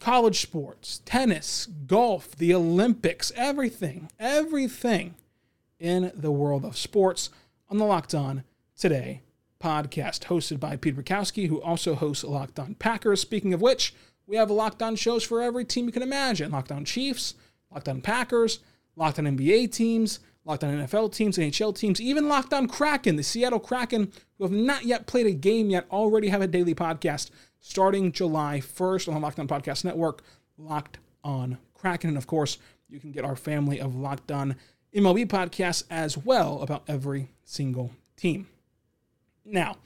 college 0.00 0.40
sports, 0.40 1.00
tennis, 1.04 1.66
golf, 1.86 2.36
the 2.36 2.54
Olympics, 2.54 3.32
everything, 3.34 4.10
everything 4.18 5.14
in 5.78 6.12
the 6.14 6.32
world 6.32 6.64
of 6.64 6.76
sports 6.76 7.30
on 7.68 7.78
the 7.78 7.84
Locked 7.84 8.14
On 8.14 8.44
Today 8.76 9.22
podcast, 9.58 10.24
hosted 10.24 10.60
by 10.60 10.76
Peter 10.76 11.00
Bukowski, 11.00 11.48
who 11.48 11.62
also 11.62 11.94
hosts 11.94 12.24
Locked 12.24 12.58
On 12.58 12.74
Packers. 12.74 13.22
Speaking 13.22 13.54
of 13.54 13.62
which, 13.62 13.94
we 14.26 14.36
have 14.36 14.50
Locked 14.50 14.82
On 14.82 14.94
shows 14.96 15.24
for 15.24 15.40
every 15.40 15.64
team 15.64 15.86
you 15.86 15.92
can 15.92 16.02
imagine 16.02 16.50
Locked 16.50 16.70
On 16.70 16.84
Chiefs, 16.84 17.32
Locked 17.72 17.88
On 17.88 18.02
Packers, 18.02 18.58
Locked 18.94 19.18
On 19.18 19.24
NBA 19.24 19.72
teams, 19.72 20.20
Locked 20.44 20.62
On 20.62 20.74
NFL 20.74 21.14
teams, 21.14 21.38
NHL 21.38 21.74
teams, 21.74 22.02
even 22.02 22.28
Locked 22.28 22.52
On 22.52 22.68
Kraken, 22.68 23.16
the 23.16 23.22
Seattle 23.22 23.58
Kraken, 23.58 24.12
who 24.36 24.44
have 24.44 24.52
not 24.52 24.84
yet 24.84 25.06
played 25.06 25.26
a 25.26 25.32
game 25.32 25.70
yet, 25.70 25.86
already 25.90 26.28
have 26.28 26.42
a 26.42 26.46
daily 26.46 26.74
podcast 26.74 27.30
starting 27.60 28.12
July 28.12 28.60
1st 28.60 29.08
on 29.08 29.14
the 29.14 29.20
Locked 29.20 29.38
On 29.38 29.48
Podcast 29.48 29.86
Network, 29.86 30.22
Locked 30.58 30.98
On 31.24 31.56
Kraken. 31.72 32.08
And 32.08 32.18
of 32.18 32.26
course, 32.26 32.58
you 32.90 33.00
can 33.00 33.10
get 33.10 33.24
our 33.24 33.36
family 33.36 33.80
of 33.80 33.94
Locked 33.96 34.30
On 34.30 34.54
MLB 34.94 35.26
podcasts 35.28 35.84
as 35.88 36.18
well 36.18 36.60
about 36.60 36.84
every 36.86 37.30
single 37.42 37.92
team. 38.18 38.46
Now, 39.46 39.76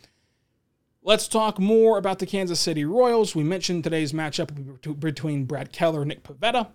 let's 1.02 1.29
talk 1.29 1.59
more 1.59 1.99
about 1.99 2.19
the 2.19 2.26
Kansas 2.26 2.59
City 2.59 2.85
Royals. 2.85 3.35
We 3.35 3.43
mentioned 3.43 3.85
today's 3.85 4.12
matchup 4.12 4.99
between 4.99 5.45
Brad 5.45 5.73
Keller 5.73 6.00
and 6.00 6.09
Nick 6.09 6.23
Pivetta. 6.23 6.69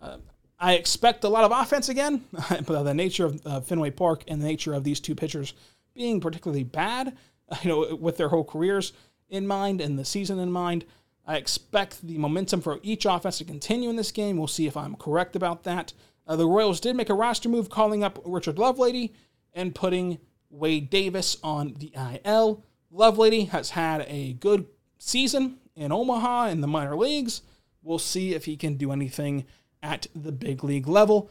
Uh, 0.00 0.16
I 0.58 0.74
expect 0.74 1.24
a 1.24 1.28
lot 1.28 1.44
of 1.44 1.52
offense 1.52 1.88
again, 1.88 2.24
but 2.32 2.82
the 2.82 2.94
nature 2.94 3.26
of 3.26 3.46
uh, 3.46 3.60
Fenway 3.60 3.90
Park 3.90 4.24
and 4.26 4.40
the 4.40 4.46
nature 4.46 4.74
of 4.74 4.84
these 4.84 5.00
two 5.00 5.14
pitchers 5.14 5.54
being 5.94 6.20
particularly 6.20 6.64
bad, 6.64 7.16
you 7.62 7.68
know, 7.68 7.94
with 7.96 8.16
their 8.16 8.28
whole 8.28 8.44
careers 8.44 8.92
in 9.28 9.46
mind 9.46 9.80
and 9.80 9.98
the 9.98 10.04
season 10.04 10.38
in 10.38 10.50
mind, 10.50 10.84
I 11.24 11.36
expect 11.36 12.04
the 12.06 12.18
momentum 12.18 12.60
for 12.60 12.80
each 12.82 13.06
offense 13.06 13.38
to 13.38 13.44
continue 13.44 13.88
in 13.88 13.96
this 13.96 14.10
game. 14.10 14.36
We'll 14.36 14.48
see 14.48 14.66
if 14.66 14.76
I'm 14.76 14.96
correct 14.96 15.36
about 15.36 15.62
that. 15.62 15.92
Uh, 16.26 16.34
the 16.34 16.46
Royals 16.46 16.80
did 16.80 16.96
make 16.96 17.10
a 17.10 17.14
roster 17.14 17.48
move, 17.48 17.70
calling 17.70 18.02
up 18.02 18.20
Richard 18.24 18.56
Lovelady 18.56 19.12
and 19.52 19.74
putting 19.74 20.18
Wade 20.52 20.90
Davis 20.90 21.36
on 21.42 21.74
the 21.78 21.92
IL. 22.24 22.62
Lovelady 22.94 23.48
has 23.48 23.70
had 23.70 24.04
a 24.06 24.34
good 24.34 24.66
season 24.98 25.58
in 25.74 25.90
Omaha 25.90 26.48
in 26.48 26.60
the 26.60 26.68
minor 26.68 26.94
leagues. 26.94 27.42
We'll 27.82 27.98
see 27.98 28.34
if 28.34 28.44
he 28.44 28.56
can 28.56 28.76
do 28.76 28.92
anything 28.92 29.44
at 29.82 30.06
the 30.14 30.30
big 30.30 30.62
league 30.62 30.86
level. 30.86 31.30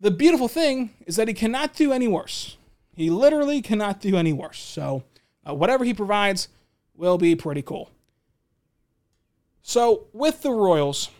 The 0.00 0.10
beautiful 0.10 0.46
thing 0.46 0.90
is 1.06 1.16
that 1.16 1.26
he 1.26 1.34
cannot 1.34 1.74
do 1.74 1.92
any 1.92 2.06
worse. 2.06 2.56
He 2.94 3.10
literally 3.10 3.62
cannot 3.62 4.00
do 4.00 4.16
any 4.16 4.32
worse. 4.32 4.58
So, 4.58 5.02
uh, 5.48 5.54
whatever 5.54 5.84
he 5.84 5.94
provides 5.94 6.48
will 6.94 7.18
be 7.18 7.34
pretty 7.34 7.62
cool. 7.62 7.90
So, 9.62 10.06
with 10.12 10.42
the 10.42 10.52
Royals, 10.52 11.10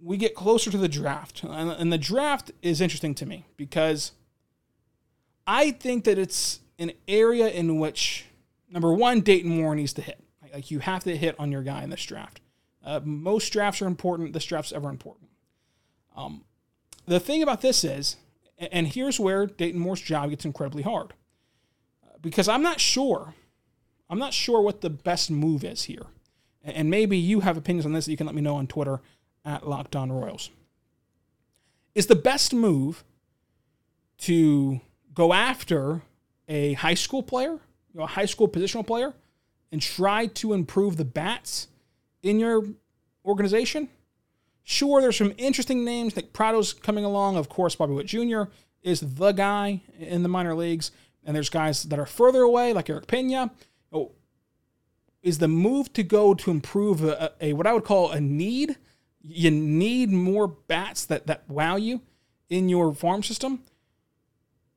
we 0.00 0.16
get 0.16 0.34
closer 0.34 0.70
to 0.70 0.78
the 0.78 0.88
draft. 0.88 1.42
And 1.44 1.92
the 1.92 1.98
draft 1.98 2.52
is 2.62 2.80
interesting 2.80 3.14
to 3.16 3.26
me 3.26 3.46
because 3.56 4.12
I 5.46 5.70
think 5.70 6.04
that 6.04 6.18
it's 6.18 6.60
an 6.78 6.92
area 7.08 7.48
in 7.48 7.78
which 7.78 8.26
number 8.70 8.92
one, 8.92 9.20
Dayton 9.20 9.56
Moore 9.56 9.74
needs 9.74 9.92
to 9.94 10.02
hit. 10.02 10.20
Like 10.52 10.70
you 10.70 10.78
have 10.78 11.04
to 11.04 11.16
hit 11.16 11.34
on 11.38 11.50
your 11.50 11.62
guy 11.62 11.82
in 11.82 11.90
this 11.90 12.04
draft. 12.04 12.40
Uh, 12.84 13.00
most 13.02 13.52
drafts 13.52 13.82
are 13.82 13.86
important. 13.86 14.32
This 14.32 14.44
draft's 14.44 14.72
ever 14.72 14.88
important. 14.88 15.28
Um, 16.14 16.44
the 17.06 17.18
thing 17.18 17.42
about 17.42 17.60
this 17.60 17.82
is, 17.82 18.16
and 18.58 18.86
here's 18.86 19.18
where 19.18 19.46
Dayton 19.46 19.80
Moore's 19.80 20.00
job 20.00 20.30
gets 20.30 20.44
incredibly 20.44 20.82
hard, 20.82 21.12
uh, 22.04 22.16
because 22.20 22.48
I'm 22.48 22.62
not 22.62 22.80
sure. 22.80 23.34
I'm 24.08 24.18
not 24.18 24.32
sure 24.32 24.60
what 24.60 24.80
the 24.80 24.90
best 24.90 25.30
move 25.30 25.64
is 25.64 25.84
here, 25.84 26.06
and 26.62 26.88
maybe 26.90 27.16
you 27.16 27.40
have 27.40 27.56
opinions 27.56 27.86
on 27.86 27.92
this 27.92 28.04
that 28.04 28.10
you 28.10 28.16
can 28.16 28.26
let 28.26 28.36
me 28.36 28.42
know 28.42 28.56
on 28.56 28.66
Twitter 28.66 29.00
at 29.44 29.66
Locked 29.66 29.96
On 29.96 30.12
Royals. 30.12 30.50
Is 31.94 32.06
the 32.06 32.14
best 32.14 32.52
move 32.52 33.02
to 34.18 34.80
go 35.12 35.32
after 35.32 36.02
a 36.48 36.74
high 36.74 36.94
school 36.94 37.22
player, 37.22 37.52
you 37.52 37.94
know, 37.94 38.04
a 38.04 38.08
high 38.08 38.26
school 38.26 38.48
positional 38.48 38.86
player, 38.86 39.12
and 39.72 39.80
try 39.80 40.26
to 40.26 40.52
improve 40.52 40.96
the 40.96 41.04
bats 41.04 41.68
in 42.22 42.38
your 42.38 42.64
organization. 43.24 43.88
Sure, 44.62 45.00
there's 45.00 45.16
some 45.16 45.34
interesting 45.36 45.84
names 45.84 46.16
like 46.16 46.32
Pratto's 46.32 46.72
coming 46.72 47.04
along. 47.04 47.36
Of 47.36 47.48
course, 47.48 47.76
Bobby 47.76 47.92
Witt 47.92 48.06
Jr. 48.06 48.44
is 48.82 49.00
the 49.00 49.32
guy 49.32 49.82
in 49.98 50.22
the 50.22 50.28
minor 50.28 50.54
leagues, 50.54 50.90
and 51.24 51.34
there's 51.36 51.50
guys 51.50 51.84
that 51.84 51.98
are 51.98 52.06
further 52.06 52.42
away 52.42 52.72
like 52.72 52.88
Erick 52.88 53.06
Pena. 53.06 53.50
Oh, 53.92 54.12
is 55.22 55.38
the 55.38 55.48
move 55.48 55.92
to 55.94 56.02
go 56.02 56.34
to 56.34 56.50
improve 56.50 57.02
a, 57.02 57.32
a, 57.40 57.52
what 57.54 57.66
I 57.66 57.72
would 57.72 57.84
call 57.84 58.10
a 58.10 58.20
need? 58.20 58.76
You 59.22 59.50
need 59.50 60.10
more 60.10 60.46
bats 60.46 61.06
that 61.06 61.26
that 61.26 61.48
wow 61.48 61.76
you 61.76 62.02
in 62.50 62.68
your 62.68 62.94
farm 62.94 63.22
system 63.22 63.64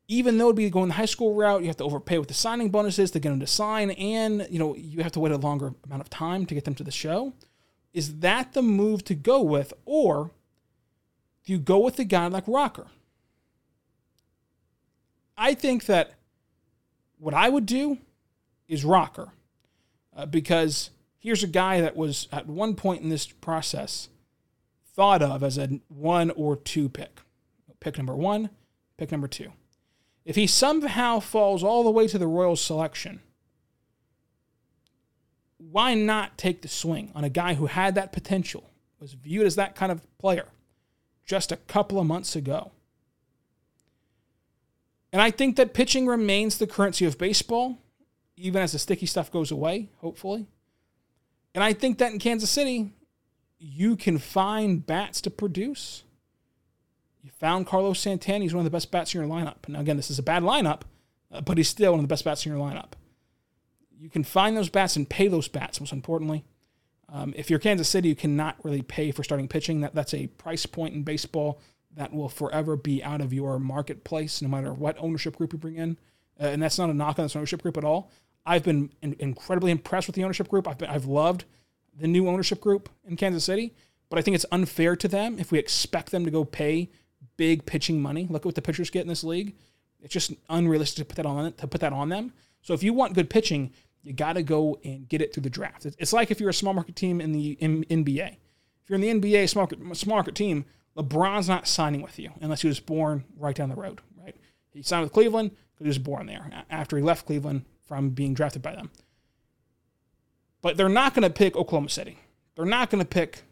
even 0.08 0.38
though 0.38 0.46
it'd 0.46 0.56
be 0.56 0.70
going 0.70 0.88
the 0.88 0.94
high 0.94 1.06
school 1.06 1.34
route, 1.34 1.62
you 1.62 1.68
have 1.68 1.78
to 1.78 1.84
overpay 1.84 2.18
with 2.18 2.30
the 2.30 2.34
signing 2.34 2.70
bonuses 2.70 3.12
to 3.12 3.20
get 3.20 3.30
them 3.30 3.40
to 3.40 3.48
sign, 3.48 3.92
and 3.92 4.48
you 4.50 4.60
know 4.60 4.76
you 4.76 5.04
have 5.04 5.12
to 5.14 5.20
wait 5.20 5.32
a 5.32 5.38
longer 5.38 5.74
amount 5.86 6.02
of 6.02 6.10
time 6.10 6.46
to 6.46 6.54
get 6.54 6.66
them 6.66 6.76
to 6.76 6.84
the 6.84 6.92
show. 6.92 7.34
Is 7.94 8.20
that 8.20 8.54
the 8.54 8.62
move 8.62 9.04
to 9.06 9.16
go 9.16 9.42
with, 9.42 9.74
or 9.86 10.32
do 11.46 11.54
you 11.54 11.60
go 11.60 11.80
with 11.80 12.00
a 12.00 12.04
guy 12.04 12.28
like 12.28 12.48
Rocker? 12.48 12.88
I 15.38 15.54
think 15.54 15.86
that 15.86 16.14
what 17.20 17.34
I 17.34 17.50
would 17.50 17.66
do 17.66 17.98
is 18.68 18.86
Rocker, 18.86 19.30
uh, 20.16 20.26
because 20.26 20.90
here's 21.20 21.44
a 21.44 21.48
guy 21.48 21.82
that 21.82 21.96
was 21.96 22.28
at 22.32 22.48
one 22.48 22.76
point 22.76 23.02
in 23.02 23.10
this 23.10 23.28
process 23.28 24.10
thought 24.94 25.22
of 25.22 25.44
as 25.44 25.58
a 25.58 25.80
one 25.90 26.32
or 26.32 26.56
two 26.56 26.90
pick. 26.90 27.22
Pick 27.80 27.98
number 27.98 28.16
one, 28.16 28.50
pick 28.98 29.12
number 29.12 29.28
two. 29.28 29.52
If 30.28 30.36
he 30.36 30.46
somehow 30.46 31.22
falls 31.22 31.64
all 31.64 31.86
the 31.86 31.90
way 31.90 32.06
to 32.10 32.18
the 32.18 32.28
Royals 32.28 32.60
selection, 32.60 33.22
why 35.58 35.94
not 35.94 36.38
take 36.38 36.62
the 36.62 36.68
swing 36.68 37.14
on 37.16 37.24
a 37.24 37.30
guy 37.30 37.54
who 37.54 37.68
had 37.68 37.96
that 37.96 38.12
potential, 38.12 38.70
was 39.00 39.14
viewed 39.14 39.46
as 39.46 39.56
that 39.56 39.74
kind 39.74 39.90
of 39.90 40.06
player 40.18 40.50
just 41.26 41.54
a 41.54 41.56
couple 41.56 41.98
of 41.98 42.06
months 42.06 42.36
ago? 42.36 42.74
And 45.14 45.22
I 45.22 45.32
think 45.32 45.56
that 45.56 45.74
pitching 45.74 46.08
remains 46.08 46.58
the 46.58 46.68
currency 46.68 47.06
of 47.06 47.18
baseball, 47.18 47.78
even 48.36 48.62
as 48.62 48.74
the 48.74 48.80
sticky 48.80 49.06
stuff 49.06 49.32
goes 49.32 49.50
away, 49.50 49.88
hopefully. 50.00 50.46
And 51.56 51.64
I 51.64 51.72
think 51.72 52.00
that 52.00 52.12
in 52.12 52.20
Kansas 52.20 52.50
City, 52.50 52.92
you 53.60 53.96
can 53.96 54.18
find 54.18 54.86
bats 54.86 55.22
to 55.22 55.30
produce. 55.30 56.04
You 57.28 57.34
found 57.42 57.68
Carlos 57.68 58.00
Santana. 58.00 58.46
He's 58.46 58.54
one 58.54 58.62
of 58.62 58.72
the 58.72 58.74
best 58.74 58.90
bats 58.90 59.14
in 59.14 59.20
your 59.20 59.30
lineup. 59.30 59.68
Now, 59.68 59.82
again, 59.82 59.98
this 59.98 60.10
is 60.10 60.18
a 60.18 60.24
bad 60.24 60.44
lineup, 60.44 60.84
uh, 61.30 61.42
but 61.42 61.58
he's 61.58 61.68
still 61.68 61.92
one 61.92 62.00
of 62.00 62.04
the 62.06 62.08
best 62.08 62.24
bats 62.24 62.46
in 62.46 62.54
your 62.54 62.62
lineup. 62.62 62.94
You 64.00 64.10
can 64.10 64.24
find 64.24 64.56
those 64.56 64.70
bats 64.70 64.96
and 64.96 65.10
pay 65.10 65.28
those 65.28 65.50
bats, 65.50 65.82
most 65.82 65.92
importantly. 65.92 66.46
Um, 67.10 67.34
if 67.36 67.50
you're 67.50 67.60
Kansas 67.60 67.90
City, 67.90 68.08
you 68.08 68.16
cannot 68.16 68.56
really 68.64 68.82
pay 68.82 69.12
for 69.12 69.26
starting 69.26 69.50
pitching. 69.50 69.82
That, 69.82 69.94
that's 69.94 70.14
a 70.14 70.28
price 70.28 70.66
point 70.66 70.96
in 70.96 71.04
baseball 71.04 71.60
that 71.98 72.14
will 72.14 72.30
forever 72.30 72.78
be 72.78 73.04
out 73.04 73.20
of 73.20 73.34
your 73.34 73.60
marketplace, 73.60 74.42
no 74.42 74.48
matter 74.48 74.72
what 74.72 74.96
ownership 74.98 75.36
group 75.36 75.52
you 75.52 75.60
bring 75.60 75.76
in. 75.76 75.98
Uh, 76.40 76.46
and 76.46 76.64
that's 76.64 76.78
not 76.78 76.90
a 76.90 76.94
knock 76.94 77.20
on 77.20 77.26
this 77.26 77.36
ownership 77.36 77.62
group 77.62 77.76
at 77.76 77.84
all. 77.84 78.10
I've 78.46 78.64
been 78.64 78.90
in, 79.02 79.18
incredibly 79.20 79.72
impressed 79.72 80.08
with 80.08 80.16
the 80.16 80.24
ownership 80.24 80.48
group. 80.48 80.66
I've 80.66 80.78
been, 80.78 80.90
I've 80.90 81.08
loved 81.08 81.44
the 81.94 82.08
new 82.08 82.30
ownership 82.30 82.62
group 82.62 82.88
in 83.06 83.18
Kansas 83.18 83.44
City, 83.44 83.74
but 84.08 84.18
I 84.18 84.22
think 84.22 84.36
it's 84.36 84.46
unfair 84.50 84.96
to 84.96 85.10
them 85.10 85.38
if 85.40 85.52
we 85.52 85.60
expect 85.60 86.12
them 86.12 86.24
to 86.24 86.32
go 86.32 86.46
pay 86.46 86.90
big 87.38 87.66
pitching 87.66 88.02
money. 88.02 88.28
Look 88.30 88.42
at 88.42 88.46
what 88.46 88.56
the 88.56 88.62
pitchers 88.62 88.90
get 88.90 89.02
in 89.02 89.08
this 89.08 89.24
league. 89.24 89.56
It's 90.02 90.14
just 90.14 90.34
unrealistic 90.50 91.08
to 91.08 91.16
put 91.16 91.16
that 91.16 91.26
on 91.26 91.54
to 91.54 91.68
put 91.68 91.82
that 91.82 91.94
on 91.94 92.10
them. 92.10 92.34
So 92.62 92.74
if 92.74 92.84
you 92.84 92.94
want 92.94 93.14
good 93.14 93.30
pitching, 93.30 93.72
you 94.04 94.14
got 94.14 94.34
to 94.34 94.44
go 94.44 94.80
and 94.84 95.08
get 95.08 95.22
it 95.22 95.34
through 95.34 95.44
the 95.44 95.50
draft. 95.50 95.86
It's 95.86 96.14
like 96.14 96.32
if 96.32 96.40
you're 96.40 96.50
a 96.50 96.54
small 96.54 96.74
market 96.74 96.96
team 96.96 97.22
in 97.22 97.32
the 97.32 97.58
NBA. 97.62 98.38
If 98.84 98.90
you're 98.90 99.00
in 99.00 99.22
the 99.22 99.30
NBA 99.30 99.50
small 99.50 99.64
market, 99.64 99.98
small 99.98 100.16
market 100.16 100.36
team, 100.36 100.66
LeBron's 100.96 101.48
not 101.48 101.68
signing 101.68 102.02
with 102.02 102.18
you 102.18 102.32
unless 102.42 102.62
he 102.62 102.68
was 102.68 102.80
born 102.80 103.24
right 103.38 103.56
down 103.56 103.70
the 103.70 103.76
road, 103.76 104.02
right? 104.22 104.36
He 104.72 104.82
signed 104.82 105.04
with 105.04 105.14
Cleveland 105.14 105.52
because 105.52 105.86
he 105.86 105.90
was 105.90 105.98
born 106.00 106.26
there 106.26 106.64
after 106.70 106.98
he 106.98 107.04
left 107.04 107.26
Cleveland 107.26 107.66
from 107.86 108.12
being 108.12 108.34
drafted 108.34 108.62
by 108.62 108.76
them. 108.76 108.92
But 110.62 110.78
they're 110.78 110.90
not 110.90 111.14
going 111.14 111.24
to 111.24 111.30
pick 111.30 111.56
Oklahoma 111.56 111.90
City. 111.90 112.18
They're 112.56 112.66
not 112.66 112.90
going 112.90 113.04
to 113.04 113.08
pick 113.08 113.44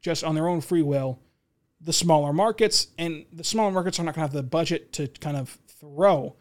just 0.00 0.24
on 0.24 0.34
their 0.34 0.48
own 0.48 0.60
free 0.60 0.82
will 0.82 1.18
the 1.80 1.92
smaller 1.92 2.32
markets, 2.32 2.88
and 2.98 3.24
the 3.32 3.44
smaller 3.44 3.70
markets 3.70 4.00
are 4.00 4.02
not 4.02 4.14
going 4.14 4.28
to 4.28 4.32
have 4.32 4.32
the 4.32 4.42
budget 4.42 4.92
to 4.94 5.08
kind 5.08 5.36
of 5.36 5.58
throw 5.68 6.34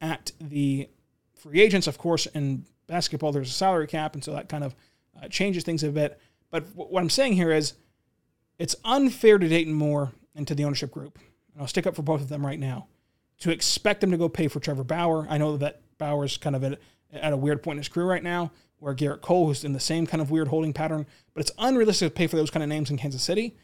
at 0.00 0.32
the 0.40 0.88
free 1.34 1.60
agents. 1.60 1.86
Of 1.86 1.98
course, 1.98 2.26
in 2.26 2.66
basketball, 2.86 3.32
there's 3.32 3.50
a 3.50 3.54
salary 3.54 3.86
cap, 3.86 4.14
and 4.14 4.22
so 4.22 4.32
that 4.32 4.48
kind 4.48 4.64
of 4.64 4.74
uh, 5.20 5.28
changes 5.28 5.64
things 5.64 5.82
a 5.82 5.90
bit. 5.90 6.20
But 6.50 6.66
what 6.74 7.00
I'm 7.00 7.10
saying 7.10 7.34
here 7.34 7.50
is 7.50 7.74
it's 8.58 8.76
unfair 8.84 9.38
to 9.38 9.48
Dayton 9.48 9.72
Moore 9.72 10.12
and 10.34 10.46
to 10.46 10.54
the 10.54 10.64
ownership 10.64 10.90
group, 10.90 11.18
and 11.52 11.62
I'll 11.62 11.68
stick 11.68 11.86
up 11.86 11.96
for 11.96 12.02
both 12.02 12.20
of 12.20 12.28
them 12.28 12.44
right 12.44 12.60
now, 12.60 12.88
to 13.40 13.50
expect 13.50 14.02
them 14.02 14.10
to 14.10 14.18
go 14.18 14.28
pay 14.28 14.48
for 14.48 14.60
Trevor 14.60 14.84
Bauer. 14.84 15.26
I 15.28 15.38
know 15.38 15.56
that 15.56 15.80
Bauer's 15.96 16.36
kind 16.36 16.54
of 16.54 16.64
at, 16.64 16.78
at 17.12 17.32
a 17.32 17.36
weird 17.36 17.62
point 17.62 17.76
in 17.76 17.78
his 17.78 17.88
career 17.88 18.06
right 18.06 18.22
now, 18.22 18.52
where 18.78 18.94
Gerrit 18.94 19.22
Cole, 19.22 19.46
who's 19.46 19.64
in 19.64 19.72
the 19.72 19.80
same 19.80 20.06
kind 20.06 20.20
of 20.20 20.30
weird 20.30 20.48
holding 20.48 20.72
pattern, 20.72 21.06
but 21.32 21.40
it's 21.40 21.52
unrealistic 21.58 22.12
to 22.12 22.14
pay 22.14 22.26
for 22.26 22.36
those 22.36 22.50
kind 22.50 22.62
of 22.62 22.68
names 22.68 22.90
in 22.90 22.98
Kansas 22.98 23.22
City 23.22 23.56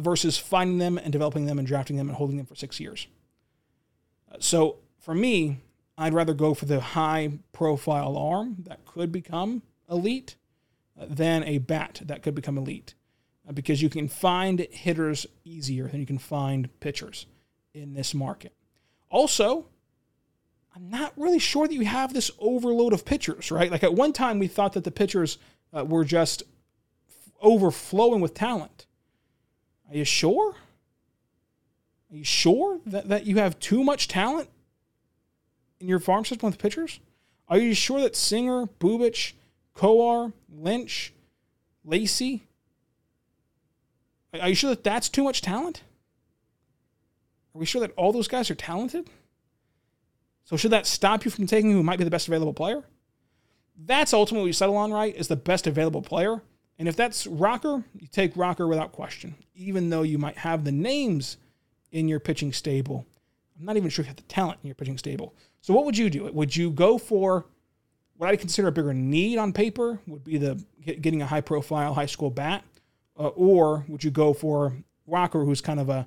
versus 0.00 0.38
finding 0.38 0.78
them 0.78 0.98
and 0.98 1.12
developing 1.12 1.46
them 1.46 1.58
and 1.58 1.66
drafting 1.66 1.96
them 1.96 2.08
and 2.08 2.16
holding 2.16 2.36
them 2.36 2.46
for 2.46 2.54
six 2.54 2.80
years. 2.80 3.06
Uh, 4.30 4.36
so 4.38 4.76
for 4.98 5.14
me, 5.14 5.58
I'd 5.96 6.14
rather 6.14 6.34
go 6.34 6.54
for 6.54 6.66
the 6.66 6.80
high 6.80 7.38
profile 7.52 8.16
arm 8.16 8.56
that 8.66 8.84
could 8.84 9.12
become 9.12 9.62
elite 9.88 10.36
uh, 11.00 11.06
than 11.08 11.44
a 11.44 11.58
bat 11.58 12.00
that 12.04 12.22
could 12.22 12.34
become 12.34 12.58
elite 12.58 12.94
because 13.52 13.82
you 13.82 13.90
can 13.90 14.08
find 14.08 14.60
hitters 14.70 15.26
easier 15.44 15.88
than 15.88 16.00
you 16.00 16.06
can 16.06 16.18
find 16.18 16.68
pitchers 16.80 17.26
in 17.74 17.92
this 17.92 18.14
market. 18.14 18.54
Also, 19.10 19.66
I'm 20.74 20.88
not 20.88 21.12
really 21.16 21.38
sure 21.38 21.68
that 21.68 21.74
you 21.74 21.84
have 21.84 22.14
this 22.14 22.30
overload 22.38 22.92
of 22.92 23.04
pitchers, 23.04 23.50
right? 23.50 23.70
Like 23.70 23.84
at 23.84 23.94
one 23.94 24.12
time, 24.12 24.38
we 24.38 24.48
thought 24.48 24.72
that 24.72 24.84
the 24.84 24.90
pitchers 24.90 25.38
uh, 25.72 25.84
were 25.84 26.04
just 26.04 26.42
overflowing 27.40 28.20
with 28.20 28.34
talent. 28.34 28.86
Are 29.90 29.96
you 29.96 30.04
sure? 30.04 30.54
Are 32.10 32.16
you 32.16 32.24
sure 32.24 32.80
that, 32.86 33.08
that 33.08 33.26
you 33.26 33.36
have 33.36 33.58
too 33.58 33.82
much 33.82 34.08
talent 34.08 34.48
in 35.80 35.88
your 35.88 35.98
farm 35.98 36.24
system 36.24 36.48
with 36.48 36.58
pitchers? 36.58 37.00
Are 37.48 37.58
you 37.58 37.74
sure 37.74 38.00
that 38.00 38.16
Singer, 38.16 38.66
Bubic, 38.80 39.32
Kowar, 39.76 40.32
Lynch, 40.48 41.12
Lacy, 41.84 42.44
are 44.40 44.48
you 44.48 44.54
sure 44.54 44.70
that 44.70 44.84
that's 44.84 45.08
too 45.08 45.22
much 45.22 45.42
talent? 45.42 45.82
Are 47.54 47.58
we 47.58 47.66
sure 47.66 47.80
that 47.80 47.92
all 47.96 48.12
those 48.12 48.28
guys 48.28 48.50
are 48.50 48.54
talented? 48.56 49.08
So 50.44 50.56
should 50.56 50.72
that 50.72 50.86
stop 50.86 51.24
you 51.24 51.30
from 51.30 51.46
taking 51.46 51.70
who 51.70 51.82
might 51.82 51.98
be 51.98 52.04
the 52.04 52.10
best 52.10 52.26
available 52.28 52.52
player? 52.52 52.82
That's 53.76 54.12
ultimately 54.12 54.42
what 54.42 54.46
you 54.48 54.52
settle 54.52 54.76
on, 54.76 54.92
right? 54.92 55.14
Is 55.14 55.28
the 55.28 55.36
best 55.36 55.66
available 55.66 56.02
player. 56.02 56.42
And 56.78 56.88
if 56.88 56.96
that's 56.96 57.26
Rocker, 57.26 57.84
you 57.98 58.08
take 58.08 58.36
Rocker 58.36 58.66
without 58.66 58.92
question, 58.92 59.34
even 59.54 59.90
though 59.90 60.02
you 60.02 60.18
might 60.18 60.38
have 60.38 60.64
the 60.64 60.72
names 60.72 61.36
in 61.92 62.08
your 62.08 62.20
pitching 62.20 62.52
stable. 62.52 63.06
I'm 63.58 63.64
not 63.64 63.76
even 63.76 63.88
sure 63.88 64.04
you 64.04 64.08
have 64.08 64.16
the 64.16 64.22
talent 64.22 64.58
in 64.62 64.68
your 64.68 64.74
pitching 64.74 64.98
stable. 64.98 65.34
So 65.60 65.72
what 65.72 65.84
would 65.84 65.96
you 65.96 66.10
do? 66.10 66.24
Would 66.24 66.56
you 66.56 66.70
go 66.70 66.98
for 66.98 67.46
what 68.16 68.28
I 68.28 68.36
consider 68.36 68.68
a 68.68 68.72
bigger 68.72 68.92
need 68.92 69.38
on 69.38 69.52
paper? 69.52 70.00
Would 70.06 70.24
be 70.24 70.38
the 70.38 70.62
getting 70.84 71.22
a 71.22 71.26
high 71.26 71.40
profile 71.40 71.94
high 71.94 72.06
school 72.06 72.30
bat, 72.30 72.64
uh, 73.18 73.28
or 73.28 73.84
would 73.88 74.02
you 74.02 74.10
go 74.10 74.34
for 74.34 74.74
Rocker, 75.06 75.44
who's 75.44 75.60
kind 75.60 75.78
of 75.78 75.88
a 75.88 76.06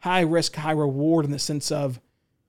high 0.00 0.22
risk, 0.22 0.54
high 0.56 0.72
reward 0.72 1.24
in 1.24 1.30
the 1.30 1.38
sense 1.38 1.70
of 1.70 2.00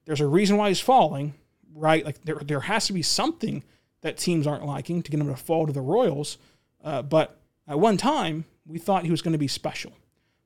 there's 0.06 0.20
a 0.20 0.26
reason 0.26 0.56
why 0.56 0.68
he's 0.68 0.80
falling, 0.80 1.34
right? 1.74 2.04
Like 2.04 2.24
there, 2.24 2.36
there 2.36 2.60
has 2.60 2.86
to 2.86 2.92
be 2.92 3.02
something 3.02 3.62
that 4.00 4.16
teams 4.16 4.46
aren't 4.46 4.64
liking 4.64 5.02
to 5.02 5.10
get 5.10 5.20
him 5.20 5.28
to 5.28 5.36
fall 5.36 5.66
to 5.66 5.72
the 5.72 5.80
Royals. 5.80 6.38
Uh, 6.82 7.02
but 7.02 7.39
at 7.70 7.78
one 7.78 7.96
time, 7.96 8.44
we 8.66 8.80
thought 8.80 9.04
he 9.04 9.12
was 9.12 9.22
going 9.22 9.32
to 9.32 9.38
be 9.38 9.46
special. 9.46 9.92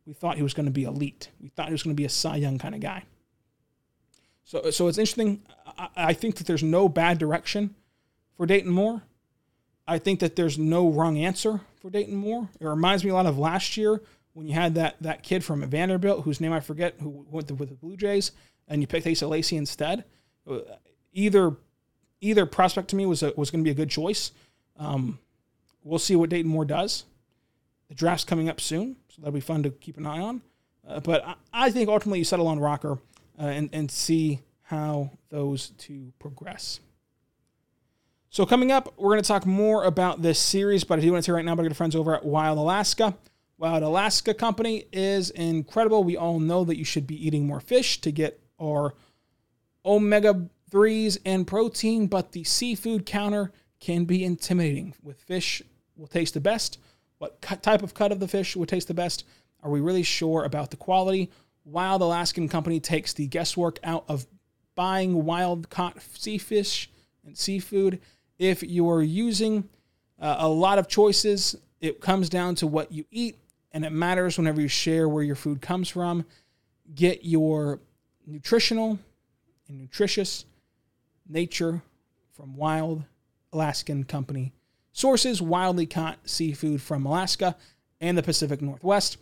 We 0.05 0.13
thought 0.13 0.37
he 0.37 0.43
was 0.43 0.53
going 0.53 0.67
to 0.67 0.73
be 0.73 0.85
elite. 0.85 1.31
We 1.41 1.49
thought 1.49 1.69
he 1.69 1.73
was 1.73 1.83
going 1.83 1.97
to 1.97 2.01
be 2.01 2.05
a 2.05 2.11
Cy 2.11 2.37
Young 2.37 2.59
kind 2.59 2.75
of 2.75 2.83
guy. 2.83 3.05
So, 4.45 4.71
so 4.71 4.89
it's 4.89 4.99
interesting. 4.99 5.41
I, 5.79 5.89
I 5.97 6.13
think 6.13 6.37
that 6.37 6.47
there's 6.47 6.63
no 6.63 6.87
bad 6.87 7.17
direction 7.17 7.75
for 8.37 8.45
Dayton 8.45 8.71
Moore. 8.71 9.03
I 9.89 9.99
think 9.99 10.21
that 10.21 10.37
there's 10.37 10.59
no 10.59 10.91
wrong 10.91 11.17
answer 11.17 11.63
for 11.81 11.89
Dayton 11.89 12.15
Moore. 12.15 12.51
It 12.61 12.67
reminds 12.67 13.05
me 13.05 13.11
a 13.11 13.15
lot 13.15 13.25
of 13.25 13.39
last 13.39 13.79
year 13.79 14.03
when 14.35 14.47
you 14.47 14.53
had 14.53 14.75
that 14.75 14.97
that 15.01 15.23
kid 15.23 15.43
from 15.43 15.63
Vanderbilt, 15.63 16.25
whose 16.25 16.43
name 16.43 16.53
I 16.53 16.61
forget, 16.61 16.97
who 17.01 17.25
went 17.31 17.51
with 17.53 17.71
the 17.71 17.75
Blue 17.75 17.97
Jays, 17.97 18.33
and 18.69 18.83
you 18.83 18.87
picked 18.87 19.07
Asa 19.07 19.27
Lacy 19.27 19.57
instead, 19.57 20.05
uh, 20.51 20.59
either 21.15 21.57
either 22.21 22.45
prospect 22.45 22.89
to 22.89 22.97
me 22.97 23.07
was 23.07 23.23
was 23.23 23.51
going 23.51 23.65
to 23.65 23.69
be 23.69 23.71
a 23.71 23.75
good 23.75 23.91
choice. 23.91 24.33
Um, 24.77 25.19
we'll 25.83 25.99
see 25.99 26.17
what 26.17 26.29
Dayton 26.29 26.51
Moore 26.51 26.67
does. 26.67 27.05
The 27.95 27.99
draft's 27.99 28.25
coming 28.25 28.49
up 28.49 28.61
soon, 28.61 28.97
so 29.09 29.23
that'll 29.23 29.33
be 29.33 29.41
fun 29.41 29.63
to 29.63 29.71
keep 29.71 29.97
an 29.97 30.05
eye 30.05 30.21
on. 30.21 30.43
Uh, 30.87 30.99
but 30.99 31.25
I, 31.25 31.35
I, 31.53 31.71
think 31.71 31.89
ultimately 31.89 32.19
you 32.19 32.25
settle 32.25 32.49
on 32.49 32.59
Rocker 32.59 32.99
uh, 33.41 33.45
and 33.45 33.71
and 33.73 33.89
see 33.89 34.41
how 34.63 35.13
those 35.31 35.71
two 35.79 36.13
progress. 36.19 36.81
So 38.31 38.45
coming 38.45 38.73
up, 38.73 38.93
we're 38.97 39.13
going 39.13 39.23
to 39.23 39.29
talk 39.29 39.47
more 39.47 39.85
about 39.85 40.23
this 40.23 40.41
series, 40.41 40.83
but 40.83 40.99
I 40.99 41.03
do 41.03 41.13
want 41.13 41.23
to 41.25 41.31
say 41.31 41.33
right 41.33 41.45
now, 41.45 41.55
my 41.55 41.63
good 41.63 41.77
friends 41.77 41.95
over 41.95 42.17
at 42.17 42.25
Wild 42.25 42.59
Alaska. 42.59 43.17
Wild 43.59 43.85
Alaskan 43.85 44.35
Company 44.35 44.87
is 44.93 45.31
incredible. 45.31 46.03
We 46.03 46.17
all 46.17 46.41
know 46.41 46.65
that 46.65 46.77
you 46.77 46.85
should 46.85 47.07
be 47.07 47.25
eating 47.25 47.47
more 47.47 47.61
fish 47.61 48.01
to 48.01 48.11
get 48.11 48.41
our 48.61 48.95
omega 49.87 50.49
3s 50.73 51.19
and 51.25 51.47
protein, 51.47 52.09
but 52.09 52.33
the 52.33 52.43
seafood 52.43 53.07
counter 53.07 53.53
can 53.79 54.05
be 54.05 54.25
intimidating. 54.25 54.95
With 55.01 55.21
fish 55.21 55.63
will 55.97 56.09
taste 56.09 56.35
the 56.35 56.41
best. 56.41 56.79
What 57.19 57.41
type 57.43 57.83
of 57.83 57.95
cut 57.95 58.13
of 58.13 58.21
the 58.21 58.29
fish 58.29 58.57
would 58.57 58.69
taste 58.69 58.89
the 58.89 58.95
best? 58.95 59.25
Are 59.63 59.71
we 59.71 59.81
really 59.81 60.03
sure 60.03 60.45
about 60.45 60.71
the 60.71 60.77
quality? 60.77 61.31
Wild 61.65 62.03
Alaskan 62.03 62.49
Company 62.49 62.81
takes 62.81 63.13
the 63.13 63.27
guesswork 63.27 63.79
out 63.83 64.05
of 64.09 64.27
buying 64.75 65.25
wild 65.25 65.71
caught 65.71 66.03
sea 66.03 66.39
fish 66.39 66.91
and 67.25 67.37
seafood. 67.37 68.01
If 68.39 68.63
you 68.63 68.91
are 68.91 69.03
using 69.03 69.69
uh, 70.21 70.37
a 70.39 70.49
lot 70.49 70.79
of 70.79 70.89
choices, 70.89 71.57
it 71.81 72.01
comes 72.01 72.29
down 72.29 72.57
to 72.57 72.67
what 72.67 72.93
you 72.93 73.05
eat, 73.11 73.39
and 73.73 73.85
it 73.85 73.93
matters 73.93 74.37
whenever 74.37 74.61
you 74.61 74.69
share 74.69 75.09
where 75.09 75.23
your 75.23 75.37
food 75.37 75.61
comes 75.63 75.89
from. 75.89 76.25
Get 76.95 77.25
your 77.25 77.81
nutritional 78.27 78.99
and 79.69 79.79
nutritious 79.79 80.45
nature 81.29 81.83
from 82.33 82.57
Wild 82.57 83.05
Alaskan 83.53 84.05
Company. 84.05 84.53
Sources 84.97 85.43
wildly 85.43 85.87
caught 85.87 86.21
seafood 86.25 86.81
from 86.81 87.05
Alaska 87.05 87.57
and 88.01 88.17
the 88.17 88.23
Pacific 88.23 88.63
Northwest. 88.63 89.17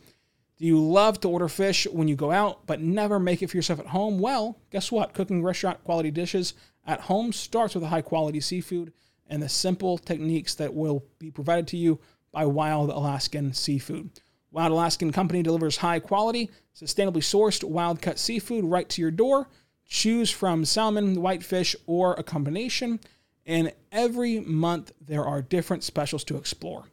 Do 0.59 0.67
you 0.67 0.79
love 0.79 1.19
to 1.21 1.31
order 1.31 1.49
fish 1.49 1.87
when 1.91 2.09
you 2.09 2.15
go 2.15 2.31
out 2.31 2.67
but 2.67 2.83
never 2.83 3.19
make 3.19 3.43
it 3.43 3.49
for 3.49 3.57
yourself 3.57 3.81
at 3.81 3.87
home? 3.87 4.19
Well, 4.19 4.59
guess 4.71 4.93
what? 4.93 5.15
Cooking 5.15 5.43
restaurant 5.43 5.83
quality 5.83 6.11
dishes 6.11 6.53
at 6.87 7.01
home 7.01 7.33
starts 7.33 7.75
with 7.75 7.85
a 7.85 7.89
high 7.89 8.03
quality 8.03 8.39
seafood 8.39 8.93
and 9.27 9.43
the 9.43 9.49
simple 9.49 9.97
techniques 9.97 10.55
that 10.57 10.75
will 10.75 11.07
be 11.19 11.31
provided 11.31 11.67
to 11.69 11.79
you 11.79 11.99
by 12.33 12.45
Wild 12.45 12.91
Alaskan 12.91 13.55
Seafood. 13.55 14.11
Wild 14.51 14.73
Alaskan 14.73 15.11
Company 15.11 15.43
delivers 15.43 15.79
high 15.79 16.01
quality, 16.01 16.51
sustainably 16.79 17.23
sourced 17.23 17.65
wild 17.65 18.03
cut 18.03 18.19
seafood 18.19 18.67
right 18.67 18.91
to 18.91 19.01
your 19.01 19.11
door. 19.11 19.49
Choose 19.87 20.31
from 20.31 20.67
salmon, 20.67 21.23
whitefish, 21.23 21.75
or 21.87 22.13
a 22.13 22.23
combination. 22.23 23.01
And 23.45 23.73
every 23.91 24.41
month 24.41 24.93
there 25.01 25.25
are 25.25 25.43
different 25.43 25.85
specials 25.85 26.25
to 26.25 26.37
explore. 26.37 26.85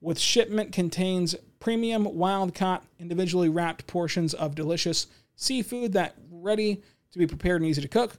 With 0.00 0.18
shipment 0.18 0.72
contains 0.72 1.36
premium 1.60 2.16
wild 2.16 2.54
caught, 2.54 2.84
individually 2.98 3.48
wrapped 3.48 3.86
portions 3.86 4.34
of 4.34 4.54
delicious 4.54 5.06
seafood 5.36 5.92
that 5.92 6.16
ready 6.30 6.82
to 7.12 7.18
be 7.18 7.26
prepared 7.26 7.60
and 7.62 7.70
easy 7.70 7.82
to 7.82 7.88
cook. 7.88 8.16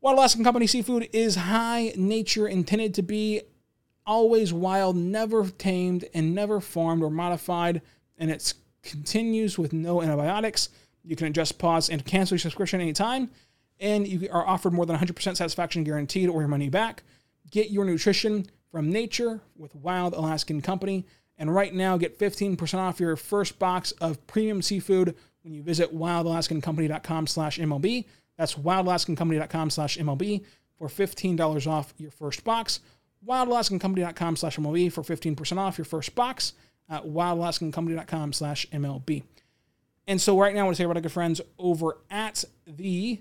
Wild 0.00 0.18
Alaskan 0.18 0.42
Company 0.42 0.66
seafood 0.66 1.08
is 1.12 1.36
high 1.36 1.92
nature 1.96 2.48
intended 2.48 2.94
to 2.94 3.02
be 3.02 3.42
always 4.04 4.52
wild, 4.52 4.96
never 4.96 5.46
tamed, 5.46 6.04
and 6.12 6.34
never 6.34 6.60
farmed 6.60 7.04
or 7.04 7.10
modified, 7.10 7.80
and 8.18 8.28
it 8.28 8.54
continues 8.82 9.56
with 9.56 9.72
no 9.72 10.02
antibiotics. 10.02 10.70
You 11.04 11.14
can 11.14 11.28
adjust, 11.28 11.58
pause, 11.58 11.88
and 11.88 12.04
cancel 12.04 12.34
your 12.34 12.40
subscription 12.40 12.80
anytime, 12.80 13.30
and 13.82 14.06
you 14.06 14.28
are 14.30 14.46
offered 14.46 14.72
more 14.72 14.86
than 14.86 14.96
100% 14.96 15.36
satisfaction 15.36 15.82
guaranteed 15.84 16.28
or 16.28 16.40
your 16.40 16.48
money 16.48 16.70
back. 16.70 17.02
Get 17.50 17.70
your 17.70 17.84
nutrition 17.84 18.46
from 18.70 18.90
nature 18.90 19.40
with 19.56 19.74
Wild 19.74 20.14
Alaskan 20.14 20.62
Company. 20.62 21.04
And 21.36 21.52
right 21.52 21.74
now, 21.74 21.96
get 21.96 22.18
15% 22.18 22.78
off 22.78 23.00
your 23.00 23.16
first 23.16 23.58
box 23.58 23.90
of 23.92 24.24
premium 24.28 24.62
seafood 24.62 25.16
when 25.42 25.52
you 25.52 25.62
visit 25.62 25.94
wildalaskancompany.com 25.94 27.26
slash 27.26 27.58
MLB. 27.58 28.06
That's 28.38 28.54
wildalaskancompany.com 28.54 29.70
slash 29.70 29.98
MLB 29.98 30.44
for 30.78 30.88
$15 30.88 31.66
off 31.66 31.92
your 31.98 32.12
first 32.12 32.44
box. 32.44 32.80
wildalaskancompany.com 33.26 34.36
slash 34.36 34.56
MLB 34.56 34.92
for 34.92 35.02
15% 35.02 35.58
off 35.58 35.76
your 35.76 35.84
first 35.84 36.14
box 36.14 36.52
at 36.88 37.04
wildalaskancompany.com 37.04 38.32
slash 38.32 38.66
MLB. 38.72 39.24
And 40.06 40.20
so 40.20 40.38
right 40.38 40.54
now, 40.54 40.60
I 40.60 40.64
want 40.64 40.76
to 40.76 40.80
say 40.80 40.84
about 40.84 40.96
our 40.96 41.02
good 41.02 41.12
friends 41.12 41.40
over 41.58 41.98
at 42.10 42.44
the 42.66 43.20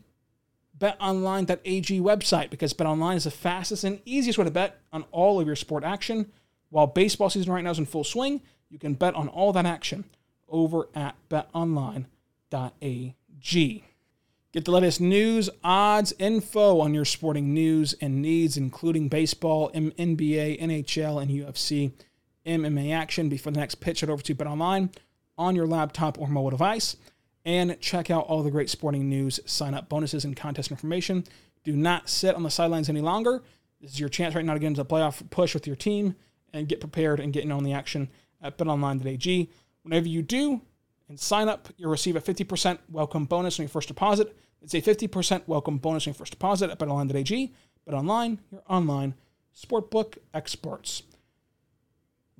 betonline.ag 0.82 2.02
website 2.02 2.50
because 2.50 2.74
betonline 2.74 3.16
is 3.16 3.26
the 3.26 3.32
fastest 3.32 3.84
and 3.84 4.02
easiest 4.04 4.40
way 4.40 4.46
to 4.46 4.52
bet 4.52 4.82
on 4.92 5.06
all 5.12 5.40
of 5.40 5.46
your 5.46 5.56
sport 5.56 5.84
action. 5.84 6.32
While 6.70 6.88
baseball 6.88 7.30
season 7.30 7.54
right 7.54 7.64
now 7.64 7.70
is 7.72 7.80
in 7.80 7.86
full 7.86 8.04
swing, 8.04 8.42
you 8.70 8.80
can 8.80 8.96
bet 8.96 9.14
on 9.14 9.28
all 9.28 9.54
that 9.54 9.66
action 9.66 10.06
over 10.50 10.90
at 10.96 11.16
betonline.ag. 11.30 12.06
Get 14.54 14.66
the 14.66 14.72
latest 14.72 15.00
news, 15.00 15.50
odds, 15.64 16.14
info 16.20 16.82
on 16.82 16.94
your 16.94 17.06
sporting 17.06 17.54
news 17.54 17.94
and 18.02 18.22
needs, 18.22 18.58
including 18.58 19.08
baseball, 19.08 19.72
NBA, 19.72 20.62
NHL, 20.62 21.22
and 21.22 21.32
UFC 21.32 21.94
MMA 22.46 22.94
action 22.94 23.30
before 23.30 23.54
the 23.54 23.60
next 23.60 23.76
pitch. 23.76 24.02
Head 24.02 24.10
over 24.10 24.24
to 24.24 24.36
BetOnline 24.36 24.94
on 25.38 25.56
your 25.56 25.68
laptop 25.68 26.20
or 26.20 26.28
mobile 26.28 26.50
device 26.50 26.98
and 27.46 27.80
check 27.80 28.12
out 28.12 28.26
all 28.28 28.44
the 28.44 28.52
great 28.52 28.70
sporting 28.70 29.10
news, 29.10 29.40
sign 29.46 29.74
up 29.74 29.90
bonuses, 29.90 30.26
and 30.26 30.36
contest 30.36 30.72
information. 30.72 31.24
Do 31.64 31.76
not 31.76 32.10
sit 32.10 32.36
on 32.36 32.44
the 32.44 32.50
sidelines 32.50 32.90
any 32.90 33.02
longer. 33.02 33.42
This 33.80 33.92
is 33.92 34.00
your 34.00 34.10
chance 34.10 34.36
right 34.36 34.46
now 34.46 34.54
to 34.54 34.60
get 34.60 34.68
into 34.68 34.84
the 34.84 34.90
playoff 34.90 35.28
push 35.30 35.54
with 35.54 35.66
your 35.66 35.76
team 35.76 36.16
and 36.54 36.68
get 36.68 36.80
prepared 36.80 37.20
and 37.20 37.34
get 37.34 37.44
in 37.44 37.52
on 37.52 37.64
the 37.64 37.74
action 37.74 38.10
at 38.42 38.58
betonline.ag. 38.58 39.50
Whenever 39.84 40.08
you 40.08 40.22
do 40.22 40.62
and 41.10 41.20
sign 41.20 41.50
up, 41.50 41.70
you'll 41.78 41.92
receive 41.92 42.16
a 42.16 42.22
50% 42.22 42.80
welcome 42.90 43.26
bonus 43.26 43.60
on 43.60 43.64
your 43.64 43.70
first 43.70 43.88
deposit. 43.88 44.36
It's 44.62 44.74
a 44.74 44.82
50% 44.82 45.48
welcome 45.48 45.78
bonus 45.78 46.06
on 46.08 46.12
your 46.12 46.18
first 46.18 46.32
deposit 46.32 46.70
at 46.70 46.80
betonline.ag. 46.80 47.54
BetOnline, 47.88 48.38
your 48.52 48.62
online 48.70 49.16
sportbook 49.56 50.18
experts. 50.34 51.04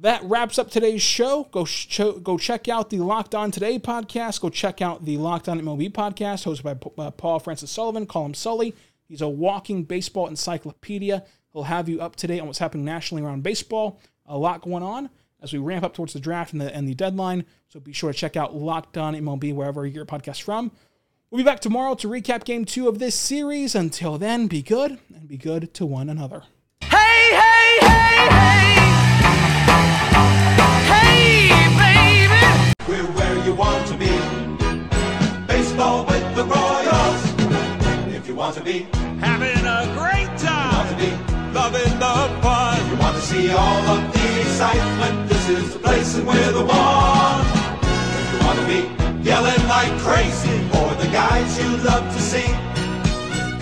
That 0.02 0.24
wraps 0.24 0.58
up 0.58 0.72
today's 0.72 1.04
show. 1.04 1.48
Go 1.52 1.64
sh- 1.64 2.00
go 2.24 2.36
check 2.36 2.68
out 2.68 2.90
the 2.90 2.98
Locked 2.98 3.36
On 3.36 3.52
Today 3.52 3.78
podcast. 3.78 4.42
Go 4.42 4.50
check 4.50 4.82
out 4.82 5.06
the 5.06 5.18
Locked 5.18 5.48
On 5.48 5.62
MLB 5.62 5.92
podcast 5.92 6.44
hosted 6.44 6.96
by 6.96 7.04
uh, 7.04 7.12
Paul 7.12 7.38
Francis 7.38 7.70
Sullivan. 7.70 8.08
Call 8.08 8.26
him 8.26 8.34
Sully. 8.34 8.74
He's 9.08 9.22
a 9.22 9.30
walking 9.30 9.84
baseball 9.84 10.26
encyclopedia. 10.26 11.24
He'll 11.54 11.64
have 11.64 11.88
you 11.88 12.02
up 12.02 12.16
to 12.16 12.26
date 12.26 12.40
on 12.40 12.48
what's 12.48 12.58
happening 12.58 12.84
nationally 12.84 13.22
around 13.22 13.44
baseball. 13.44 14.02
A 14.26 14.36
lot 14.36 14.64
going 14.64 14.82
on 14.82 15.12
as 15.40 15.54
we 15.54 15.60
ramp 15.60 15.86
up 15.86 15.94
towards 15.94 16.14
the 16.14 16.20
draft 16.20 16.52
and 16.54 16.62
the, 16.62 16.76
and 16.76 16.88
the 16.88 16.96
deadline. 16.96 17.46
So 17.70 17.80
be 17.80 17.94
sure 17.94 18.12
to 18.12 18.18
check 18.18 18.36
out 18.36 18.56
Locked 18.56 18.98
On 18.98 19.14
MLB 19.14 19.54
wherever 19.54 19.86
you 19.86 19.92
get 19.92 19.98
your 19.98 20.06
podcast 20.08 20.42
from. 20.42 20.72
We'll 21.30 21.38
be 21.38 21.44
back 21.44 21.60
tomorrow 21.60 21.94
to 21.94 22.08
recap 22.08 22.44
game 22.44 22.66
two 22.66 22.88
of 22.88 22.98
this 22.98 23.14
series. 23.14 23.76
Until 23.76 24.18
then, 24.18 24.48
be 24.48 24.64
good 24.64 24.98
and 25.14 25.28
be 25.28 25.38
good 25.38 25.76
to 25.76 25.86
one 25.86 26.10
another. 26.10 26.46
Hey, 26.82 26.90
hey, 26.90 27.78
hey. 27.82 28.28
Hey, 28.28 28.71
We're 32.92 33.08
where 33.16 33.38
you 33.46 33.56
want 33.56 33.88
to 33.88 33.96
be. 33.96 34.12
Baseball 35.48 36.04
with 36.06 36.36
the 36.36 36.44
Royals. 36.44 37.22
If 38.14 38.28
you 38.28 38.36
want 38.36 38.54
to 38.56 38.62
be, 38.62 38.86
Having 39.24 39.64
a 39.66 39.82
great 39.96 40.28
time, 40.38 40.76
want 40.76 40.90
time. 40.90 40.90
to 40.92 40.96
be, 41.00 41.12
Loving 41.54 41.94
the 42.04 42.16
fun. 42.44 42.90
you 42.90 42.98
want 42.98 43.16
to 43.16 43.22
see 43.22 43.50
all 43.52 43.84
of 43.96 44.12
the 44.12 44.42
excitement. 44.42 45.30
This 45.30 45.48
is 45.48 45.72
the 45.72 45.80
place 45.80 46.16
and 46.18 46.28
we're 46.28 46.52
the 46.52 46.66
one. 46.66 47.46
If 48.20 48.28
you 48.34 48.40
want 48.46 48.60
to 48.60 48.68
be 48.68 48.80
yelling 49.24 49.64
like 49.70 49.94
crazy 50.04 50.58
for 50.72 50.90
the 51.02 51.08
guys 51.14 51.48
you 51.64 51.70
love 51.88 52.04
to 52.14 52.22
see, 52.22 52.52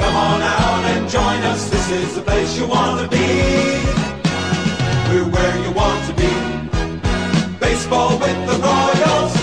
come 0.01 0.15
on 0.27 0.41
out 0.41 0.83
and 0.93 1.07
join 1.07 1.39
us. 1.51 1.69
This 1.69 1.87
is 1.91 2.15
the 2.15 2.23
place 2.23 2.57
you 2.57 2.65
want 2.65 2.99
to 3.01 3.07
be. 3.15 3.27
We're 5.09 5.29
where 5.29 5.49
baseball 7.79 8.19
with 8.19 8.45
the 8.45 8.57
Royals. 8.61 9.38